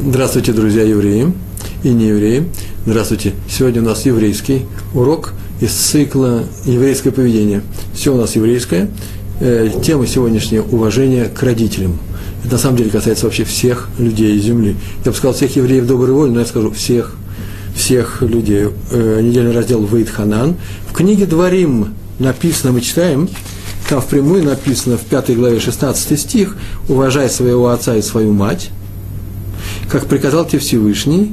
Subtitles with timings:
[0.00, 1.32] Здравствуйте, друзья евреи
[1.82, 2.44] и не евреи.
[2.86, 3.32] Здравствуйте.
[3.50, 7.62] Сегодня у нас еврейский урок из цикла «Еврейское поведение».
[7.94, 8.88] Все у нас еврейское.
[9.40, 11.98] Э, тема сегодняшняя– уважение к родителям.
[12.44, 14.76] Это на самом деле касается вообще всех людей Земли.
[15.04, 17.16] Я бы сказал всех евреев доброй воли, но я скажу всех,
[17.74, 18.68] всех людей.
[18.92, 20.54] Э, недельный раздел «Вейт Ханан».
[20.88, 23.28] В книге «Дворим» написано, мы читаем,
[23.88, 26.56] там впрямую написано в пятой главе 16 стих
[26.88, 28.70] «Уважай своего отца и свою мать,
[29.88, 31.32] как приказал тебе Всевышний,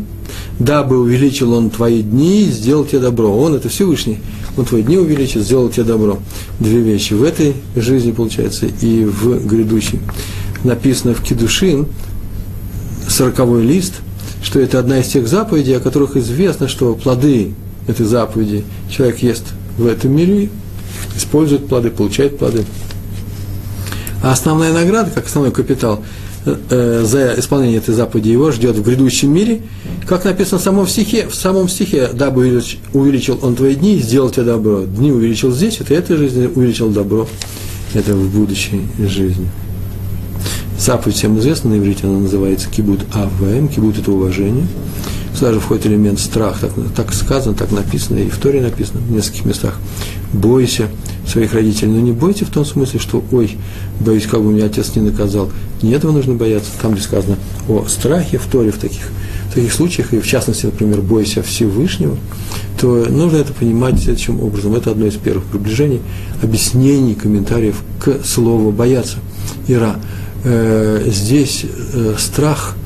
[0.59, 3.35] дабы увеличил он твои дни сделал тебе добро.
[3.37, 4.19] Он это Всевышний.
[4.57, 6.19] Он твои дни увеличил, сделал тебе добро.
[6.59, 9.99] Две вещи в этой жизни, получается, и в грядущей.
[10.63, 11.87] Написано в Кедушин,
[13.09, 13.95] сороковой лист,
[14.41, 17.53] что это одна из тех заповедей, о которых известно, что плоды
[17.87, 19.43] этой заповеди человек ест
[19.77, 20.49] в этом мире,
[21.15, 22.63] использует плоды, получает плоды.
[24.23, 26.01] А основная награда, как основной капитал–
[26.45, 29.61] э, за исполнение этой заповеди его ждет в грядущем мире,
[30.07, 32.61] как написано в самом стихе, в самом стихе, дабы
[32.93, 34.83] увеличил он твои дни, сделал тебе добро.
[34.83, 37.27] Дни увеличил здесь, это этой жизни увеличил добро,
[37.93, 39.49] это в будущей жизни.
[40.77, 44.67] Заповедь всем известна на иврите, она называется кибут авэм, кибут это уважение.
[45.35, 49.11] Сюда же входит элемент страх, так, так сказано, так написано, и в Торе написано в
[49.11, 49.75] нескольких местах.
[50.31, 50.87] Бойся
[51.27, 53.57] своих родителей, но не бойся в том смысле, что, ой,
[53.99, 55.51] боюсь, как бы меня отец не наказал.
[55.81, 57.35] Не этого нужно бояться, там где сказано
[57.67, 59.09] о страхе в Торе в таких,
[59.49, 62.17] в таких случаях, и в частности, например, бойся Всевышнего,
[62.79, 64.73] то нужно это понимать следующим образом.
[64.75, 65.99] Это одно из первых приближений,
[66.41, 69.17] объяснений, комментариев к слову «бояться».
[69.67, 69.97] Ира.
[70.45, 72.77] Э, здесь э, страх–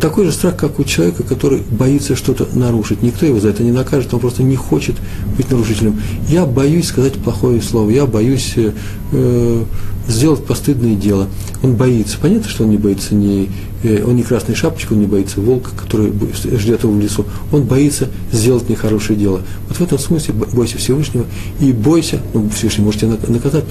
[0.00, 3.02] такой же страх, как у человека, который боится что-то нарушить.
[3.02, 4.96] Никто его за это не накажет, он просто не хочет
[5.36, 6.00] быть нарушителем.
[6.28, 8.72] Я боюсь сказать плохое слово, я боюсь э,
[9.12, 9.64] э
[10.08, 11.28] сделать постыдное дело.
[11.62, 12.18] Он боится.
[12.20, 13.48] Понятно, что он не боится ни,
[13.84, 16.12] э, он не красной шапочки, он не боится волка, который
[16.58, 17.24] ждет его в лесу.
[17.52, 19.42] Он боится сделать нехорошее дело.
[19.68, 21.26] Вот в этом смысле бойся Всевышнего
[21.60, 23.64] и бойся, ну, Всевышний можете наказать,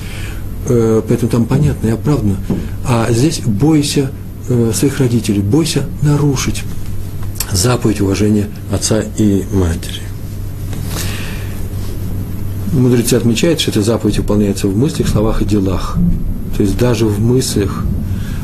[0.70, 2.38] э, поэтому там понятно и оправданно.
[2.86, 4.19] А здесь бойся Э,
[4.74, 6.64] своих родителей, бойся нарушить
[7.52, 10.02] заповедь уважения отца и матери.
[12.72, 15.98] Мудрецы отмечают, что эта заповедь выполняется в мыслях, словах и делах.
[16.56, 17.84] То есть даже в мыслях,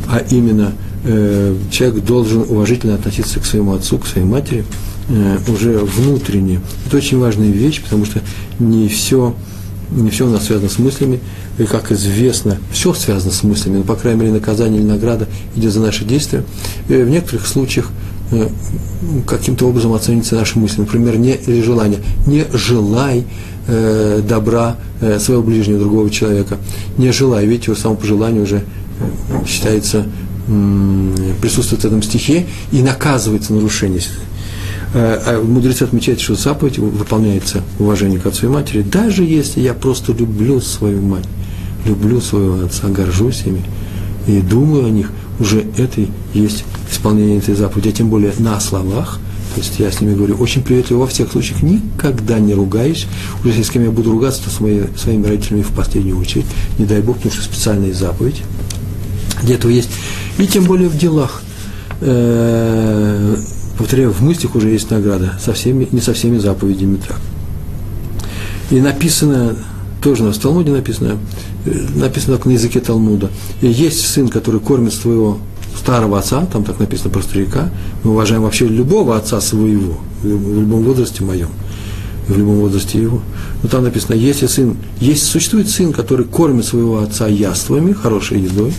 [0.09, 0.73] а именно
[1.03, 4.65] э, человек должен уважительно относиться к своему отцу, к своей матери,
[5.09, 6.59] э, уже внутренне.
[6.87, 8.21] Это очень важная вещь, потому что
[8.57, 9.35] не все,
[9.95, 11.19] не все у нас связано с мыслями,
[11.57, 15.73] и, как известно, все связано с мыслями, но, по крайней мере, наказание или награда идет
[15.73, 16.43] за наши действия.
[16.89, 17.89] И в некоторых случаях
[18.31, 18.49] э,
[19.25, 20.81] каким-то образом оценится наши мысли.
[20.81, 21.99] Например, не или желание.
[22.27, 23.25] Не желай
[23.67, 26.57] э, добра э, своего ближнего, другого человека.
[26.97, 27.45] Не желай.
[27.45, 30.05] Видите, его само пожелание уже э, считается,
[30.47, 34.01] э, присутствует в этом стихе и наказывается нарушение.
[34.95, 39.75] Э, а мудрецы отмечают, что заповедь выполняется уважение к отцу и матери, даже если я
[39.75, 41.25] просто люблю свою мать
[41.85, 43.61] люблю своего отца, горжусь ими
[44.27, 46.01] и думаю о них, уже это
[46.33, 49.19] есть исполнение этой заповеди, а тем более на словах,
[49.53, 53.07] то есть я с ними говорю очень приветливо во всех случаях, никогда не ругаюсь.
[53.39, 56.45] Уже если с кем я буду ругаться, то с мои, своими родителями в последнюю очередь.
[56.77, 58.41] Не дай Бог, потому что специальная заповедь.
[59.43, 59.89] Где этого есть.
[60.39, 61.41] И тем более в делах.
[62.01, 63.37] Э,
[63.77, 65.37] повторяю, в мыслях уже есть награда.
[65.39, 67.19] Со всеми, не со всеми заповедями так.
[68.71, 69.55] И написано,
[70.01, 71.17] тоже у нас Талмуде написано,
[71.95, 73.29] написано только на языке Талмуда.
[73.61, 75.39] И есть сын, который кормит своего
[75.77, 77.69] старого отца, там так написано про старика,
[78.03, 81.49] мы уважаем вообще любого отца своего, в любом возрасте моем,
[82.27, 83.21] в любом возрасте его.
[83.61, 88.73] Но там написано, если сын, есть, существует сын, который кормит своего отца яствами, хорошей едой,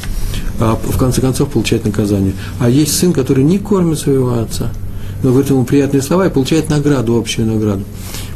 [0.58, 2.32] а в конце концов получает наказание.
[2.58, 4.72] А есть сын, который не кормит своего отца,
[5.22, 7.84] но говорит ему приятные слова и получает награду, общую награду.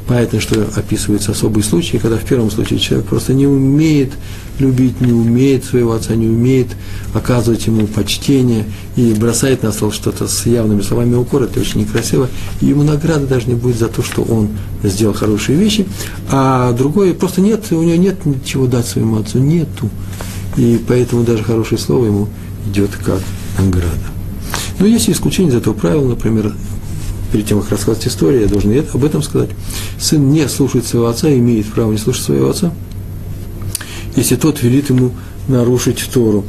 [0.06, 4.12] Понятно, что описываются особые случаи, когда в первом случае человек просто не умеет
[4.58, 6.68] любить, не умеет своего отца, не умеет
[7.14, 8.64] оказывать ему почтение
[8.96, 12.28] и бросает на стол что-то с явными словами укора, это очень некрасиво,
[12.60, 14.48] и ему награда даже не будет за то, что он
[14.82, 15.86] сделал хорошие вещи,
[16.28, 19.88] а другой просто нет, у него нет ничего дать своему отцу, нету,
[20.56, 22.28] и поэтому даже хорошее слово ему
[22.66, 23.20] идет как
[23.58, 24.10] награда.
[24.78, 26.54] Но есть исключение из этого правила, например,
[27.32, 29.50] перед тем, как рассказать историю, я должен об этом сказать.
[29.98, 32.72] Сын не слушает своего отца, имеет право не слушать своего отца,
[34.16, 35.12] если тот велит ему
[35.48, 36.44] нарушить Тору.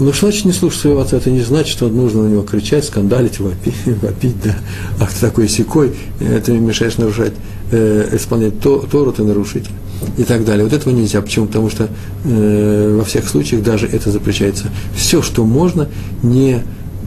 [0.00, 1.16] Но что значит не слушать своего отца?
[1.16, 4.56] Это не значит, что нужно на него кричать, скандалить, вопить, вопить да.
[5.00, 7.34] Ах, ты такой секой, ты мешаешь нарушать,
[7.70, 9.70] э, исполнять то, Тору, ты нарушитель.
[10.18, 10.64] И так далее.
[10.64, 11.22] Вот этого нельзя.
[11.22, 11.46] Почему?
[11.46, 11.88] Потому что
[12.24, 14.64] э, во всех случаях даже это запрещается.
[14.96, 15.88] Все, что можно,
[16.22, 16.62] не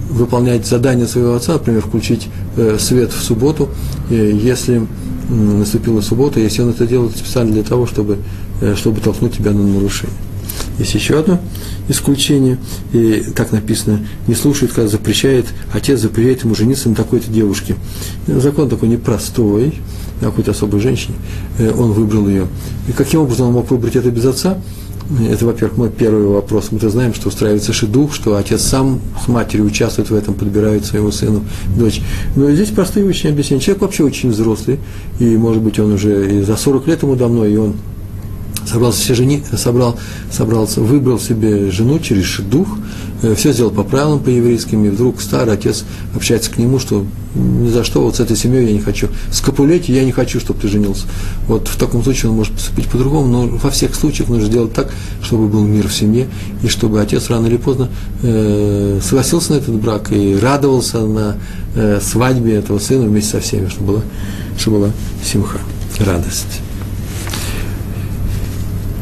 [0.09, 2.27] выполнять задание своего отца, например, включить
[2.79, 3.69] свет в субботу,
[4.09, 4.87] э, если
[5.29, 8.19] наступила суббота, если он это делает специально для того, чтобы,
[8.61, 10.15] э, чтобы толкнуть тебя на нарушение.
[10.77, 11.39] Есть еще одно
[11.87, 12.57] исключение,
[12.93, 17.75] и так написано, не слушает, когда запрещает, отец запрещает ему жениться на такой-то девушке.
[18.27, 19.75] Закон такой непростой,
[20.19, 21.15] какой-то особой женщине,
[21.57, 22.47] э, он выбрал ее.
[22.87, 24.57] И каким образом он мог выбрать это без отца?
[25.29, 26.71] Это, во-первых, мой первый вопрос.
[26.71, 31.11] Мы-то знаем, что устраивается шедух, что отец сам с матерью участвует в этом, подбирает своему
[31.11, 31.43] сыну
[31.77, 32.01] дочь.
[32.35, 33.61] Но здесь простые очень объяснения.
[33.61, 34.79] Человек вообще очень взрослый,
[35.19, 37.75] и, может быть, он уже и за 40 лет ему давно, и он
[38.65, 39.97] собрался все жени, собрал,
[40.31, 42.67] собрался, выбрал себе жену через шедух,
[43.21, 45.83] э, все сделал по правилам, по еврейским, и вдруг старый отец
[46.15, 49.09] общается к нему, что ни за что вот с этой семьей я не хочу.
[49.31, 51.05] Скопулеть я не хочу, чтобы ты женился.
[51.47, 54.91] Вот в таком случае он может поступить по-другому, но во всех случаях нужно сделать так,
[55.21, 56.27] чтобы был мир в семье,
[56.63, 57.89] и чтобы отец рано или поздно
[58.23, 61.37] э, согласился на этот брак и радовался на
[61.75, 64.01] э, свадьбе этого сына вместе со всеми, чтобы была,
[64.57, 64.91] чтобы была
[65.23, 65.59] симха,
[65.99, 66.64] радость.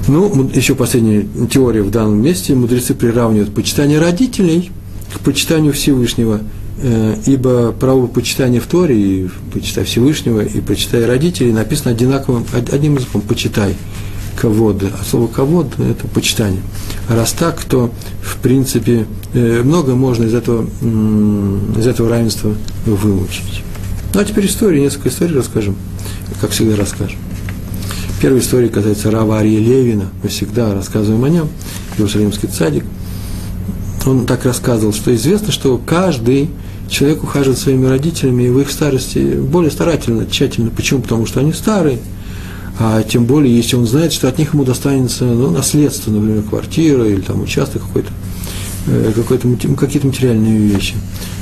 [0.08, 2.54] Ну, еще последняя теория в данном месте.
[2.56, 4.72] Мудрецы приравнивают почитание родителей
[5.14, 6.42] к почитанию Всевышнего,
[6.82, 12.96] э, ибо право почитания в Торе, и почитай Всевышнего, и почитай родителей, написано одинаковым, одним
[12.96, 13.76] языком «почитай»
[14.36, 16.62] ковод, а слово ковод– это почитание.
[17.08, 17.92] А раз так, то,
[18.22, 20.64] в принципе, э, много можно из этого,
[21.78, 22.54] из этого равенства
[22.86, 23.64] выучить.
[24.14, 25.76] Ну, а теперь истории, несколько историй расскажем,
[26.42, 27.20] как всегда расскажем.
[28.24, 30.06] Первая история касается Рава Левина.
[30.24, 31.50] Мы всегда рассказываем о нем.
[31.98, 32.86] Иерусалимский цадик.
[34.06, 36.50] Он так рассказывал, что известно, что каждый
[36.88, 40.72] человек ухаживает своими родителями и в их старости более старательно, тщательно.
[40.72, 41.02] Почему?
[41.02, 42.00] Потому что они старые.
[42.80, 47.06] А тем более, если он знает, что от них ему достанется ну, наследство, например, квартира
[47.06, 48.12] или там участок какой-то,
[48.88, 50.96] э, какой-то, какие-то материальные вещи.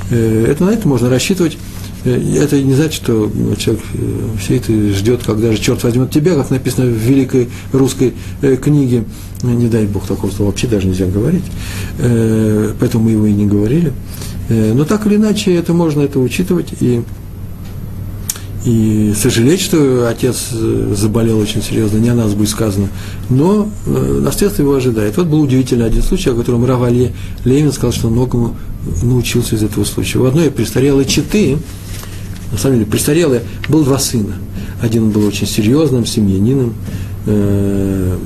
[0.09, 1.59] Э, это на это можно рассчитывать
[2.03, 6.49] это не значит, что человек э, все это ждет, когда же черт возьмет тебя, как
[6.49, 9.03] написано в великой русской э, книге.
[9.43, 11.43] Не дай Бог такого слова вообще даже нельзя говорить.
[11.97, 13.91] Поэтому мы его и не говорили.
[14.49, 17.01] Но так или иначе, это можно это учитывать и,
[18.65, 22.89] и сожалеть, что отец заболел очень серьезно, не о нас будет сказано.
[23.31, 25.17] Но наследство его ожидает.
[25.17, 27.13] Вот был удивительный один случай, о котором Равалье
[27.43, 28.55] Левин сказал, что многому
[29.01, 30.19] научился из этого случая.
[30.19, 31.57] В одной престарелой четы,
[32.51, 34.35] на самом деле престарелые, был два сына.
[34.81, 36.73] Один был очень серьезным семьянином,
[37.25, 38.17] э,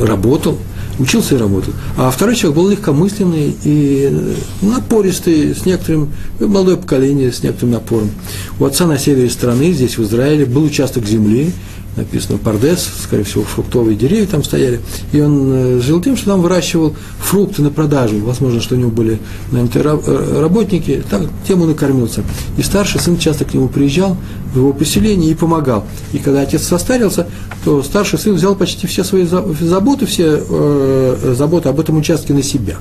[0.00, 0.58] работал,
[0.98, 1.72] учился и работал.
[1.96, 8.10] А второй человек был легкомысленный и напористый, с некоторым, молодое поколение, с некоторым напором.
[8.58, 11.52] У отца на севере страны, здесь в Израиле, был участок земли,
[11.96, 14.80] написано Пардес, скорее всего, фруктовые деревья там стояли,
[15.12, 18.90] и он э, жил тем, что там выращивал фрукты на продажу, возможно, что у него
[18.90, 19.18] были
[19.50, 22.24] наняты э, работники, так, тем он и кормился.
[22.56, 24.16] И старший сын часто к нему приезжал
[24.54, 25.84] в его поселение и помогал.
[26.12, 27.26] И когда отец состарился,
[27.64, 32.42] то старший сын взял почти все свои заботы, все э, заботы об этом участке на
[32.42, 32.76] себя.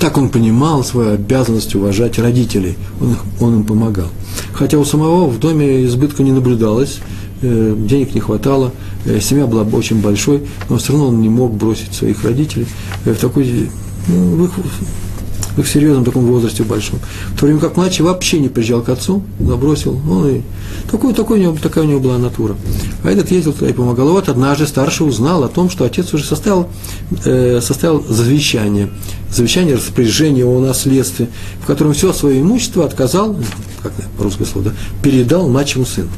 [0.00, 4.08] Так он понимал свою обязанность уважать родителей, он, он им помогал.
[4.52, 6.98] Хотя у самого в доме избытка не наблюдалось,
[7.42, 8.72] денег не хватало,
[9.04, 12.66] э, семья была очень большой, но все равно он не мог бросить своих родителей
[13.04, 13.68] э, в такой,
[14.08, 14.50] ну, в их,
[15.56, 16.98] в их серьезном таком возрасте большом.
[17.34, 20.40] В то время как младший вообще не приезжал к отцу, забросил, ну и
[20.90, 22.56] такой, такой у него, такая у него была натура.
[23.04, 24.08] А этот ездил туда и помогал.
[24.08, 26.68] Вот однажды старший узнал о том, что отец уже составил,
[27.24, 28.90] э, составил завещание,
[29.30, 31.28] завещание распоряжение о наследстве,
[31.60, 33.36] в котором все свое имущество отказал,
[33.82, 36.08] как русское слово, да, передал младшему сыну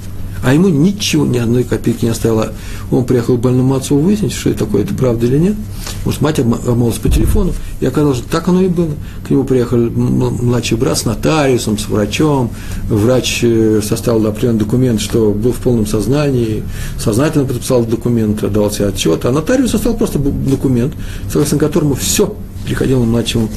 [0.43, 2.53] а ему ничего, ни одной копейки не оставила.
[2.91, 5.57] Он приехал к больному отцу выяснить, что это такое, это правда или нет.
[6.05, 8.91] Может, мать обмолвилась по телефону, и оказалось, что так оно и было.
[9.27, 12.51] К нему приехал младший брат с нотариусом, с врачом.
[12.89, 16.63] Врач э, составил определенный документ, что был в полном сознании,
[16.99, 20.95] сознательно подписал документ, дал себе отчет, а нотариус составил просто документ,
[21.31, 23.49] согласно которому все приходило младшему,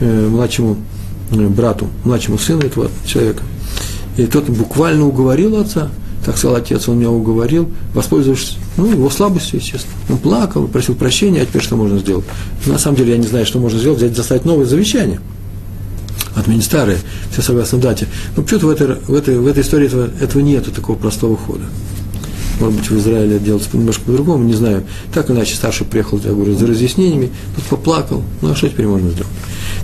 [0.00, 0.76] э, младшему
[1.30, 3.42] э, брату, младшему сыну этого человека.
[4.16, 5.90] И тот буквально уговорил отца–
[6.24, 9.94] так сказал отец, он меня уговорил, воспользовавшись, ну, его слабостью, естественно.
[10.08, 12.24] Он плакал, просил прощения, а теперь что можно сделать?
[12.66, 15.20] На самом деле я не знаю, что можно сделать, взять, заставить новое завещание.
[16.34, 16.98] Отменить старое,
[17.30, 18.08] все согласно дате.
[18.36, 21.64] Но почему-то в этой, в этой, в этой истории этого, этого нету, такого простого хода.
[22.58, 24.84] Может быть, в Израиле это делается немножко по-другому, не знаю.
[25.12, 28.22] Так иначе старший приехал, я говорю, за разъяснениями, тут поплакал.
[28.42, 29.32] Ну, а что теперь можно сделать?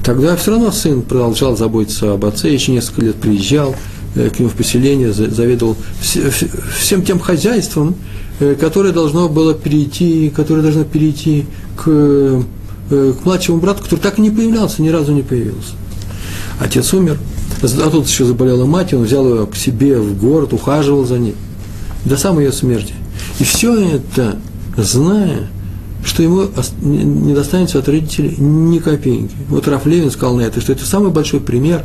[0.04, 3.75] Тогда все равно сын продолжал заботиться об отце, еще несколько лет приезжал,
[4.14, 7.95] к нему в поселение, заведовал всем тем хозяйством,
[8.40, 12.43] э, которое должно было перейти, которое должно перейти к э,
[12.90, 15.75] к младшему брату, который так и не появлялся, ни разу не появился.
[16.59, 17.19] Отец умер,
[17.62, 21.37] а тут еще заболела мать, он взял ее к себе в город, ухаживал за ней
[22.05, 22.95] до самой ее смерти.
[23.38, 24.37] И все это,
[24.76, 25.49] зная,
[26.05, 26.49] что ему
[26.83, 29.35] не достанется от родителей ни копейки.
[29.49, 31.85] Вот Раф Левин сказал на это, что это самый большой пример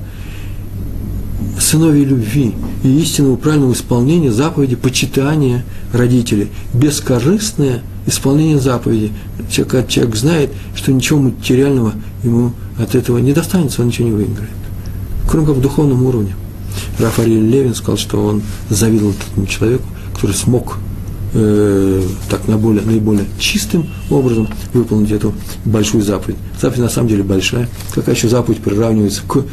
[1.60, 6.50] сыновей любви и истинного правильного исполнения заповеди почитания родителей.
[6.74, 9.12] Бескорыстное исполнение заповеди.
[9.50, 11.94] Человек, человек знает, что ничего материального
[12.24, 14.52] ему от этого не достанется, он ничего не выиграет.
[15.30, 16.36] Кроме как в духовном уровне.
[17.00, 20.78] Рафаэль Левин сказал, что он завидовал этому человеку, который смог
[21.34, 25.34] э, так на более, наиболее чистым образом выполнить эту
[25.64, 26.38] большую заповедь.
[26.60, 27.70] Заповедь на самом деле большая.
[27.94, 29.44] Какая еще заповедь приравнивается к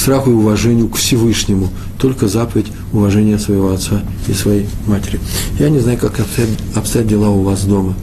[0.00, 1.68] страху и уважению к Всевышнему?
[1.98, 5.20] Только заповедь уважения своего отца и своей матери.
[5.58, 7.94] Я не знаю, как обстоят, обстоят дела у вас дома.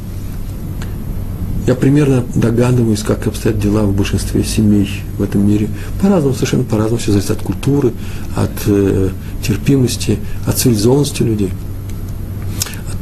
[1.65, 5.67] Я примерно догадываюсь, как обстоят дела в большинстве семей в этом мире.
[6.01, 6.97] По-разному, совершенно по-разному.
[6.97, 7.91] Все зависит от культуры,
[8.35, 9.09] от э,
[9.45, 11.49] терпимости, от цивилизованности людей–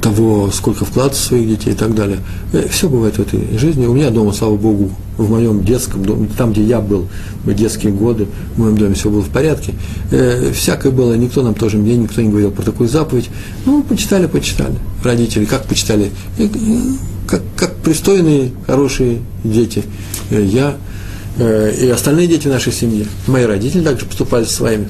[0.05, 2.19] того, сколько вклад в своих детей и так далее.
[2.53, 3.87] Э, Все бывает в этой жизни.
[3.87, 7.07] У меня дома, слава Богу, в моем детском доме, там, где я был
[7.43, 9.73] в детские годы, в моем доме все было в порядке.
[10.11, 13.29] Э, всякое было, никто нам тоже, мне никто не говорил про такую заповедь.
[13.65, 14.75] Ну, почитали, почитали.
[15.03, 16.11] Родители, как почитали?
[16.37, 16.47] Э,
[17.27, 19.83] как, как пристойные, хорошие дети.
[20.29, 20.77] Я
[21.37, 23.05] и остальные дети нашей семьи.
[23.27, 24.87] Мои родители также поступали со своими.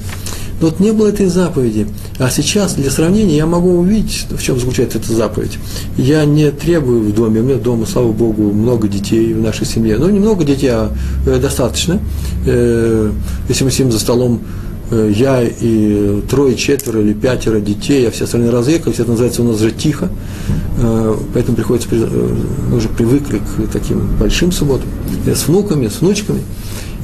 [0.60, 1.86] Вот не было этой заповеди.
[2.18, 5.58] А сейчас, для сравнения, я могу увидеть, в чем заключается эта заповедь.
[5.98, 9.98] Я не требую в доме, у меня дома, слава Богу, много детей в нашей семье.
[9.98, 10.92] Ну, немного детей, а
[11.26, 12.00] э, достаточно.
[12.46, 13.10] Э,
[13.48, 14.40] если мы сидим за столом,
[14.90, 19.48] э, я и трое, четверо или пятеро детей, а все остальные разъехались, это называется у
[19.50, 20.08] нас же тихо,
[21.34, 21.88] поэтому приходится,
[22.70, 24.88] мы уже привыкли к таким большим субботам,
[25.26, 26.42] с внуками, с внучками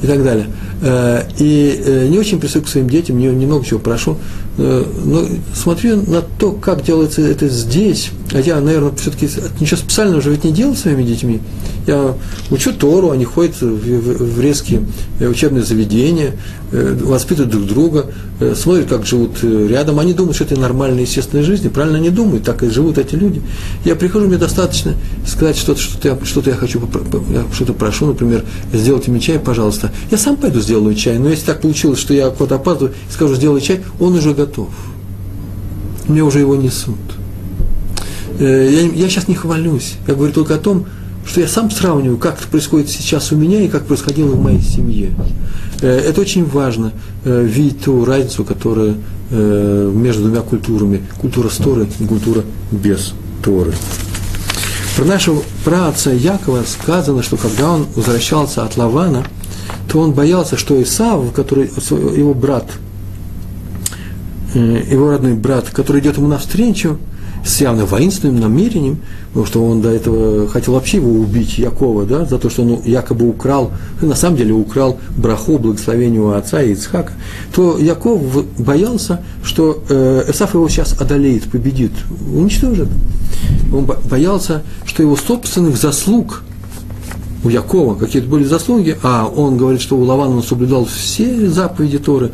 [0.01, 0.47] и так далее.
[0.85, 3.27] Э, и э, не очень присутствую к своим детям, не,
[3.63, 4.17] чего прошу,
[4.57, 9.27] но смотрю на то, как делается это здесь, а я, наверное, все-таки
[9.59, 11.41] ничего специального уже ведь не делал своими детьми.
[11.87, 12.15] Я
[12.49, 14.81] учу Тору, они ходят в, в, в резкие
[15.19, 16.33] учебные заведения,
[16.71, 18.05] воспитывают друг друга,
[18.55, 19.99] смотрят, как живут рядом.
[19.99, 23.41] Они думают, что это нормальная, естественная жизнь, правильно они думают, так и живут эти люди.
[23.85, 24.93] Я прихожу, мне достаточно
[25.27, 26.81] сказать что-то, что-то я, что-то я хочу,
[27.53, 29.91] что-то прошу, например, сделайте мне чай, пожалуйста.
[30.09, 33.61] Я сам пойду сделаю чай, но если так получилось, что я куда-то опаздываю скажу, сделай
[33.61, 34.69] чай, он уже готов.
[36.07, 36.97] Мне уже его несут.
[38.39, 40.85] Э, я, я сейчас не хвалюсь, я говорю только о том,
[41.25, 44.61] что я сам сравниваю, как это происходит сейчас у меня и как происходило в моей
[44.61, 45.11] семье.
[45.81, 46.91] Э, это очень важно,
[47.23, 48.95] э, видеть ту разницу, которая
[49.31, 51.01] между двумя культурами.
[51.19, 53.73] Культура с Торы и культура без Торы.
[54.95, 59.25] Про нашего праотца Якова сказано, что когда он возвращался от Лавана–
[59.93, 61.69] то он боялся, что Исав, который,
[62.17, 62.65] его брат,
[64.53, 66.97] его родной брат, который идет ему навстречу,
[67.45, 72.25] с явно воинственным намерением, потому что он до этого хотел вообще его убить, Якова, да,
[72.25, 76.71] за то, что он якобы украл, на самом деле украл браху, благословение у отца и
[76.73, 77.11] Ицхака,
[77.53, 78.21] то Яков
[78.57, 81.91] боялся, что э, Эсаф его сейчас одолеет, победит,
[82.33, 82.87] уничтожит.
[83.73, 86.43] Он боялся, что его собственных заслуг
[87.43, 91.97] у Якова какие-то были заслуги, а он говорит, что у Лавана он соблюдал все заповеди
[91.97, 92.31] Торы,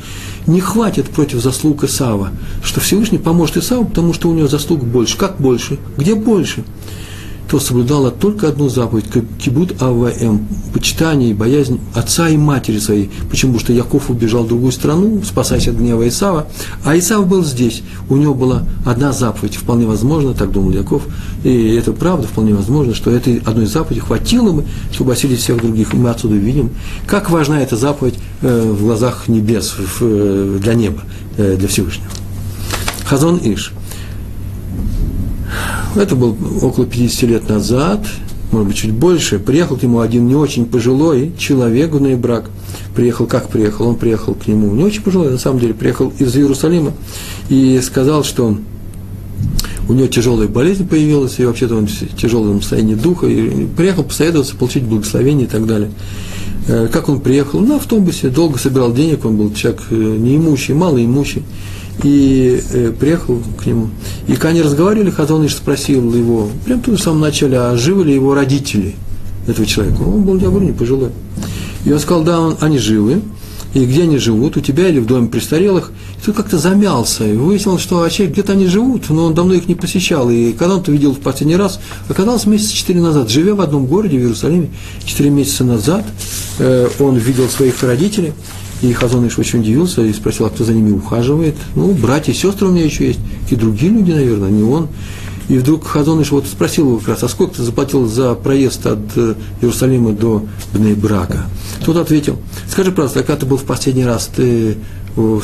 [0.49, 2.31] не хватит против заслуг Исава,
[2.63, 5.17] что Всевышний поможет Исаву, потому что у него заслуг больше.
[5.17, 5.77] Как больше?
[5.97, 6.63] Где больше?
[7.49, 9.05] То соблюдала только одну заповедь–
[9.39, 13.09] кибут АВМ– почитание и боязнь отца и матери своей.
[13.29, 13.53] Почему?
[13.53, 16.47] Потому что Яков убежал в другую страну, спасаясь от гнева Исава,
[16.85, 17.81] а Исав был здесь.
[18.07, 21.07] У него была одна заповедь, вполне возможно, так думал Яков,
[21.43, 25.93] и это правда, вполне возможно, что этой одной заповеди хватило бы, чтобы осилить всех других.
[25.93, 26.69] мы отсюда видим,
[27.07, 31.01] как важна эта заповедь э, в глазах небес, э, для неба,
[31.37, 32.09] э, для Всевышнего.
[33.05, 33.73] Хазон Иш–
[35.95, 38.05] это был около 50 лет назад,
[38.51, 39.39] может быть, чуть больше.
[39.39, 42.49] Приехал к нему один не очень пожилой человек в брак.
[42.95, 43.87] Приехал, как приехал?
[43.87, 46.93] Он приехал к нему не очень пожилой, на самом деле, приехал из Иерусалима
[47.49, 48.57] и сказал, что
[49.87, 54.55] у него тяжелая болезнь появилась, и вообще-то он в тяжелом состоянии духа, и приехал посоветоваться,
[54.55, 55.91] получить благословение и так далее.
[56.67, 57.59] Э, как он приехал?
[57.59, 61.43] На автобусе, долго собирал денег, он был человек э, неимущий, малоимущий
[62.03, 63.89] и э, приехал к нему.
[64.27, 68.13] И когда они разговаривали, Хазоныш спросил его, прямо тут в самом начале, а живы ли
[68.13, 68.95] его родители
[69.47, 70.01] этого человека?
[70.01, 71.11] Он был, я говорю, не пожилой.
[71.85, 73.21] И он сказал, да, он, они живы.
[73.73, 77.33] и где они живут, у тебя или в доме престарелых, и тут как-то замялся, и
[77.33, 80.75] выяснилось, что а человек где-то они живут, но он давно их не посещал, и когда
[80.75, 84.21] он это видел в последний раз, оказалось месяца четыре назад, живя в одном городе, в
[84.21, 84.69] Иерусалиме,
[85.05, 86.03] четыре месяца назад,
[86.57, 88.33] э, он видел своих родителей,
[88.81, 91.55] и Хазон Иш очень удивился и спросил, а кто за ними ухаживает?
[91.75, 93.19] Ну, братья и сестры у меня еще есть,
[93.49, 94.87] и другие люди, наверное, не он.
[95.49, 98.99] И вдруг Хазоныш вот спросил его как раз, а сколько ты заплатил за проезд от
[99.15, 101.45] э, Иерусалима до Бнейбрака?
[101.83, 102.37] Тот ответил,
[102.69, 104.77] скажи, пожалуйста, а когда ты был в последний раз, ты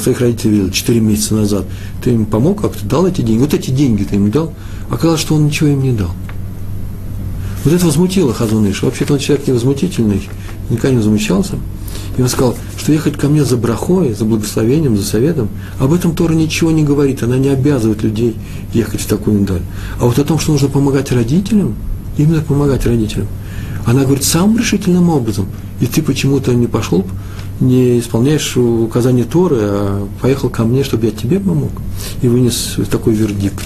[0.01, 1.65] своих родителей видел 4 месяца назад,
[2.03, 3.41] ты им помог как-то, дал эти деньги?
[3.41, 4.53] Вот эти деньги ты им дал?
[4.89, 6.11] Оказалось, что он ничего им не дал.
[7.63, 8.83] Вот это возмутило Хазуныш.
[8.83, 10.21] Вообще-то он человек невозмутительный,
[10.69, 11.57] никогда не возмущался.
[12.17, 16.15] И он сказал, что ехать ко мне за брахой, за благословением, за советом, об этом
[16.15, 18.35] Тора ничего не говорит, она не обязывает людей
[18.73, 19.61] ехать в такую даль.
[19.99, 21.75] А вот о том, что нужно помогать родителям,
[22.17, 23.27] именно помогать родителям,
[23.85, 25.47] она говорит самым решительным образом.
[25.79, 27.05] И ты почему-то не пошел,
[27.59, 31.71] не исполняешь указания Торы, а поехал ко мне, чтобы я тебе помог.
[32.21, 33.65] И вынес такой вердикт.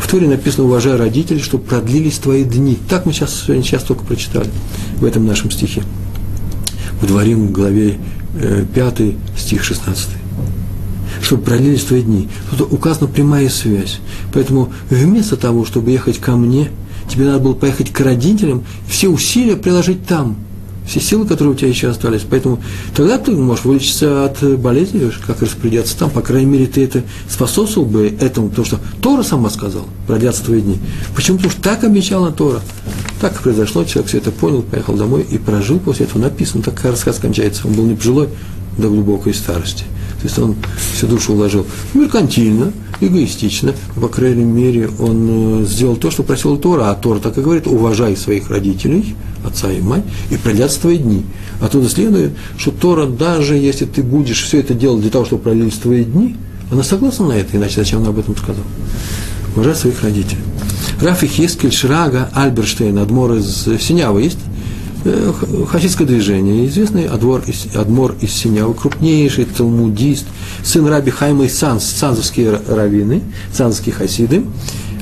[0.00, 2.78] В Торе написано «Уважай родителей, чтобы продлились твои дни».
[2.88, 4.48] Так мы сейчас, сейчас только прочитали
[4.98, 5.82] в этом нашем стихе
[7.00, 7.98] в Дворим, главе
[8.74, 10.08] 5, э, стих 16.
[11.22, 12.28] Чтобы продлились твои дни.
[12.50, 14.00] Тут указана прямая связь.
[14.32, 16.70] Поэтому вместо того, чтобы ехать ко мне,
[17.08, 20.36] тебе надо было поехать к родителям, все усилия приложить там–
[20.90, 22.22] все силы, которые у тебя еще остались.
[22.28, 22.60] Поэтому
[22.94, 26.10] тогда ты можешь вылечиться от болезни, как распорядиться там.
[26.10, 30.60] По крайней мере, ты это способствовал бы этому, потому что Тора сама сказала, продлятся твои
[30.60, 30.78] дни.
[31.14, 31.36] Почему?
[31.36, 32.60] Потому что так обещала Тора.
[33.20, 36.22] Так и произошло, человек все это понял, поехал домой и прожил после этого.
[36.22, 37.68] Написано, так рассказ кончается.
[37.68, 38.28] Он был не пожилой
[38.78, 39.84] до глубокой старости.
[40.20, 40.56] То есть он
[40.92, 46.90] всю душу уложил меркантильно, эгоистично, по крайней мере, он э, сделал то, что просил Тора,
[46.90, 51.24] а Тора так и говорит, уважай своих родителей, отца и мать, и продлятся твои дни.
[51.60, 55.74] Оттуда следует, что Тора, даже если ты будешь все это делать для того, чтобы продлились
[55.74, 56.36] твои дни,
[56.70, 58.66] она согласна на это, иначе зачем она об этом сказала?
[59.56, 60.42] Уважай своих родителей.
[61.00, 64.38] Рафи Хискель Шрага Альберштейн, Адмор из Синявы есть?
[65.02, 65.32] Э,
[65.66, 70.26] хасидское движение, известный Адмор из, Адмор из Синявы, крупнейший талмудист,
[70.62, 74.44] сын Раби Хайма из Санс, санзовские раввины, санзовские хасиды,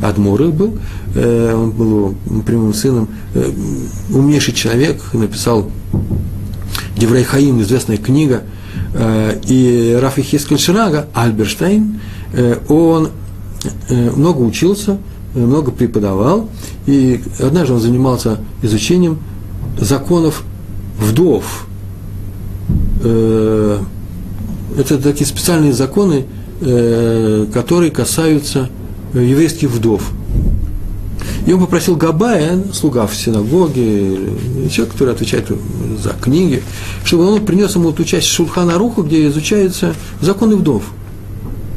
[0.01, 0.79] Адмор их был,
[1.17, 2.15] э, он был
[2.47, 3.51] прямым сыном, э,
[4.11, 5.69] умнейший человек, написал
[6.97, 8.43] Деврей Хаим, известная книга,
[9.47, 12.01] и Рафи Хискель Ширага, Альберштейн,
[12.69, 13.11] он
[13.89, 14.99] много учился,
[15.35, 16.49] много преподавал,
[16.87, 19.19] и однажды он занимался изучением
[19.79, 20.45] законов
[20.99, 21.67] вдов.
[23.03, 23.79] Э,
[24.77, 26.27] это такие специальные законы,
[26.61, 28.69] э, которые касаются
[29.15, 30.11] еврейских вдов.
[31.47, 34.19] И он попросил Габая, слуга в синагоге,
[34.71, 35.51] человек, который отвечает
[36.03, 36.63] за книги,
[37.05, 40.83] чтобы он принес ему эту часть Шурхана Руху, где изучаются законы вдов–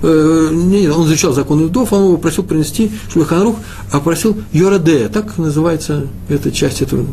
[0.01, 3.55] э, не, он изучал законы вдов, он его просил принести Шульханрух,
[3.91, 7.05] а просил Йораде, так называется эта часть этого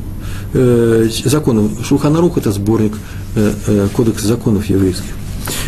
[0.52, 1.68] э, закона.
[1.84, 2.94] Шульханарух– это сборник
[3.34, 5.12] э, э, кодекса законов еврейских.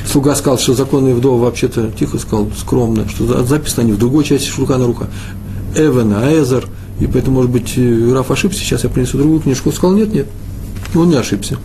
[0.07, 4.49] Слуга сказал, что законы вдов вообще-то, тихо сказал, скромно, что записаны они в другой части
[4.49, 5.09] Шульханаруха.
[5.75, 6.67] Эвен, Аэзер,
[7.01, 7.79] и поэтому, может быть,
[8.13, 9.71] Раф ошибся, сейчас я принесу другую книжку.
[9.71, 10.27] Он сказал, нет, нет,
[10.95, 11.59] он не ошибся.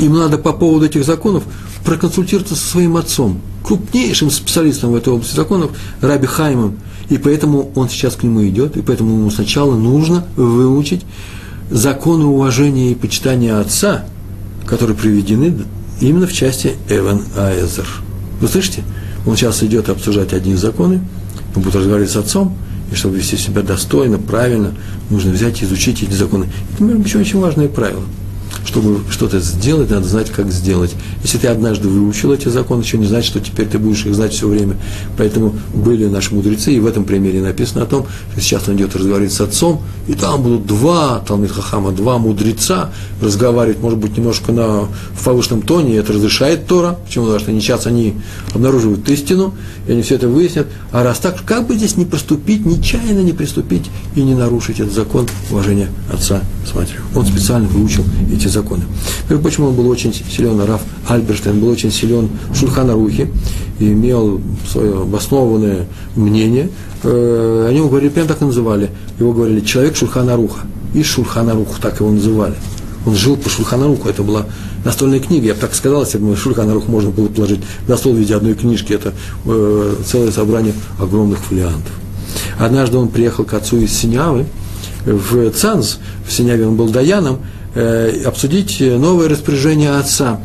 [0.00, 1.42] Им надо по поводу этих законов
[1.84, 6.78] проконсультироваться со своим отцом, крупнейшим специалистом в этой области законов, Раби Хаймом.
[7.10, 11.04] И поэтому он сейчас к нему идет, и поэтому ему сначала нужно выучить
[11.70, 14.06] законы уважения и почитания отца,
[14.66, 15.54] которые приведены
[16.00, 17.86] именно в части Эван Аэзер.
[18.40, 18.84] Вы слышите?
[19.26, 21.02] Он сейчас идет обсуждать одни законы,
[21.54, 22.56] он будет разговаривать с отцом,
[22.90, 24.72] и чтобы вести себя достойно, правильно,
[25.10, 26.46] нужно взять и изучить эти законы.
[26.72, 28.04] Это, между прочим, очень важное правило–
[28.68, 30.94] чтобы что-то сделать, надо знать, как сделать.
[31.22, 34.34] Если ты однажды выучил эти законы, еще не значит, что теперь ты будешь их знать
[34.34, 34.76] все время.
[35.16, 38.94] Поэтому были наши мудрецы, и в этом примере написано о том, что сейчас он идет
[38.94, 44.52] разговаривать с отцом, и там будут два Талмит Хахама, два мудреца разговаривать, может быть, немножко
[44.52, 46.98] на, в повышенном тоне, и это разрешает Тора.
[47.06, 47.24] Почему?
[47.24, 48.16] Потому что они сейчас они
[48.52, 49.54] обнаруживают истину,
[49.86, 50.66] и они все это выяснят.
[50.92, 54.92] А раз так, как бы здесь не проступить, нечаянно не приступить и не нарушить этот
[54.92, 57.00] закон уважения отца с матерью.
[57.14, 58.84] Он специально выучил эти законы законы.
[59.28, 63.28] Между прочим, он был очень силен, Раф Альберштейн был очень силен в Шульханарухе
[63.80, 64.40] имел
[64.70, 66.70] свое обоснованное мнение.
[67.02, 68.90] Э, они его говорили, прямо так и называли.
[69.18, 70.60] Его говорили человек Шульханаруха.
[70.94, 72.54] И Шульханарух, так его называли.
[73.06, 74.46] Он жил по Шульханаруху, это была
[74.84, 78.18] настольная книга, я бы так сказал, если бы Шульханарух можно было положить на стол в
[78.18, 79.12] виде одной книжки, это
[79.44, 81.92] э, целое собрание огромных фолиантов.
[82.58, 84.46] Однажды он приехал к отцу из Синявы,
[85.04, 87.57] в Цанз, в Синяве он был Даяном, Э,
[88.24, 90.40] обсудить новое распоряжение отца.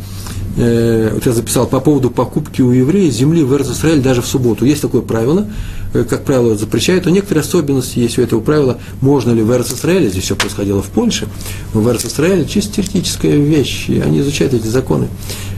[0.57, 4.65] э, вот я записал по поводу покупки у еврея земли в Израиле даже в субботу.
[4.65, 5.47] Есть такое правило,
[5.93, 8.77] э, как правило, запрещают, но некоторые особенности есть у этого правила.
[9.01, 11.27] Можно ли в Израиле, здесь все происходило в Польше,
[11.73, 15.07] в Израиле чисто теоретическая вещь, они изучают эти законы.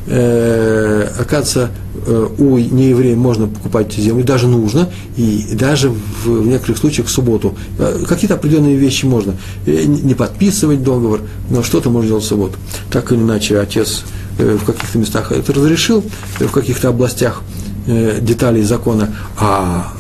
[0.08, 7.08] Э, оказывается, э, у нееврея можно покупать землю, даже нужно, и даже в, некоторых случаях
[7.08, 7.56] в субботу.
[7.80, 9.36] Э, какие-то определенные вещи можно.
[9.66, 12.58] Э, не подписывать договор, но что-то можно делать в субботу.
[12.92, 14.04] Так или иначе, отец
[14.38, 16.04] э, в каких-то местах это разрешил,
[16.40, 17.42] в каких-то областях
[17.88, 19.94] э, деталей закона, а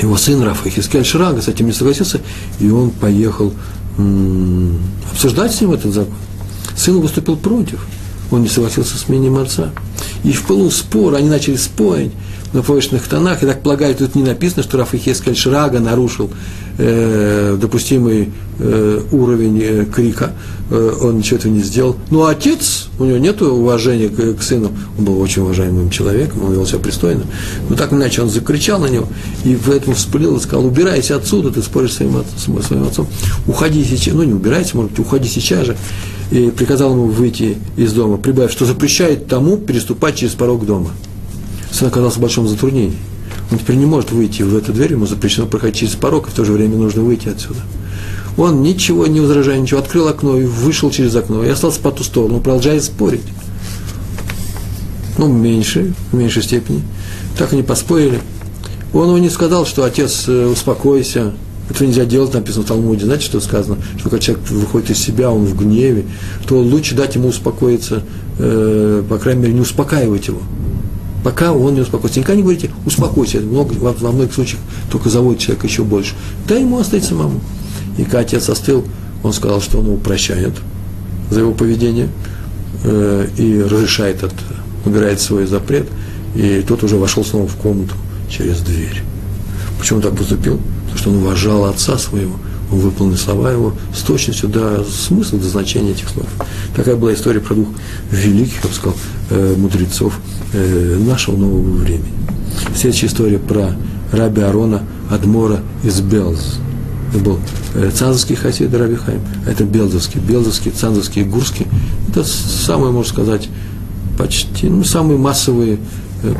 [0.00, 2.20] его сын Рафа Хискель Ширага с этим не согласился,
[2.60, 3.52] и он поехал
[5.12, 6.14] обсуждать с ним этот закон.
[6.76, 7.84] Сын выступил против–
[8.30, 9.70] он не согласился с мнением отца.
[10.24, 12.12] И в пылу спора они начали спорить
[12.52, 13.42] на повышенных тонах.
[13.42, 16.30] И так полагаю, тут не написано, что Раф Ихескаль Шрага нарушил
[16.78, 20.32] э, допустимый э, уровень э, крика.
[20.70, 21.96] Э, он ничего этого не сделал.
[22.10, 24.70] Но отец, у него нет уважения к, к сыну.
[24.98, 27.24] Он был очень уважаемым человеком, он вел себя пристойно.
[27.68, 29.08] Но так иначе он закричал на него
[29.44, 33.06] и в этом вспылил и сказал, убирайся отсюда, ты споришь с своим, отцом, своим отцом.
[33.46, 35.76] Уходи сейчас, ну не убирайся, может быть, уходи сейчас же
[36.30, 40.90] и приказал ему выйти из дома, прибавив, что запрещает тому переступать через порог дома.
[41.70, 42.98] Сын оказался в большом затруднении.
[43.50, 46.34] Он теперь не может выйти в эту дверь, ему запрещено проходить через порог, и в
[46.34, 47.60] то же время нужно выйти отсюда.
[48.36, 52.04] Он ничего не возражая, ничего, открыл окно и вышел через окно, и остался по ту
[52.04, 53.22] сторону, продолжая спорить.
[55.16, 56.82] Ну, меньше, в меньшей степени.
[57.36, 58.20] Так они поспорили.
[58.92, 61.32] Он ему не сказал, что отец, э, успокойся,
[61.70, 63.04] этого нельзя делать, написано в Талмуде.
[63.04, 63.78] Знаете, что сказано?
[63.98, 66.04] Что когда человек выходит из себя, он в гневе,
[66.46, 68.02] то лучше дать ему успокоиться,
[68.38, 70.40] э, по крайней мере, не успокаивать его.
[71.24, 72.20] Пока он не успокоится.
[72.20, 73.40] Никогда не говорите, успокойся.
[73.40, 76.14] Много, во, во многих случаях только заводит человека еще больше.
[76.46, 77.40] Дай ему остыть самому.
[77.98, 78.84] И когда отец остыл,
[79.22, 80.54] он сказал, что он его прощает
[81.30, 82.08] за его поведение
[82.84, 84.32] э, и разрешает, от,
[84.86, 85.88] убирает свой запрет.
[86.34, 87.94] И тот уже вошел снова в комнату
[88.30, 89.02] через дверь.
[89.78, 90.60] Почему он так поступил?
[90.98, 92.36] Что он уважал отца своего,
[92.70, 96.26] он выполнил слова его с точностью до смысла, до значения этих слов.
[96.74, 97.68] Такая была история про двух
[98.10, 98.96] великих, я бы сказал,
[99.30, 100.18] э, мудрецов
[100.52, 102.12] э, нашего нового времени.
[102.74, 103.76] Следующая история про
[104.12, 106.58] раби Арона Адмора из Белз.
[107.10, 107.38] Это был
[107.74, 110.20] э, цанзовский хасид Раби Хайм, а это белзовский.
[110.20, 111.66] Белзовский, цанзовский, гурский.
[112.08, 113.48] Это самые, можно сказать,
[114.18, 115.78] почти, ну, самые массовые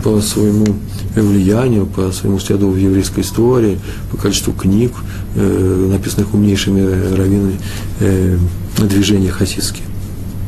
[0.03, 0.67] по своему
[1.15, 3.79] влиянию, по своему следу в еврейской истории,
[4.11, 4.93] по количеству книг,
[5.35, 7.59] э, написанных умнейшими раввинами
[8.01, 8.39] э,
[8.79, 9.85] движения хасидские.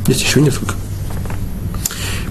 [0.06, 0.74] Есть еще несколько.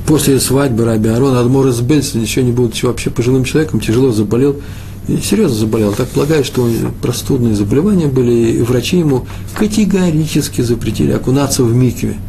[0.06, 4.60] После свадьбы Раби Арон Адмор из Бельсен, еще не будучи вообще пожилым человеком, тяжело заболел,
[5.08, 5.94] серьезно заболел.
[5.94, 6.68] Так полагаю, что
[7.02, 12.18] простудные заболевания были, и врачи ему категорически запретили окунаться в микве–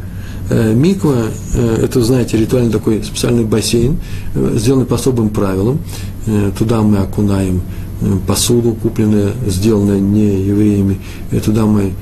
[0.73, 3.97] миква э,– это, знаете, ритуальный такой специальный бассейн,
[4.35, 5.79] э, сделанный по особым правилам.
[6.57, 7.61] Туда мы окунаем
[8.27, 10.99] посуду, купленную, сделанную не евреями.
[11.43, 11.93] Туда мы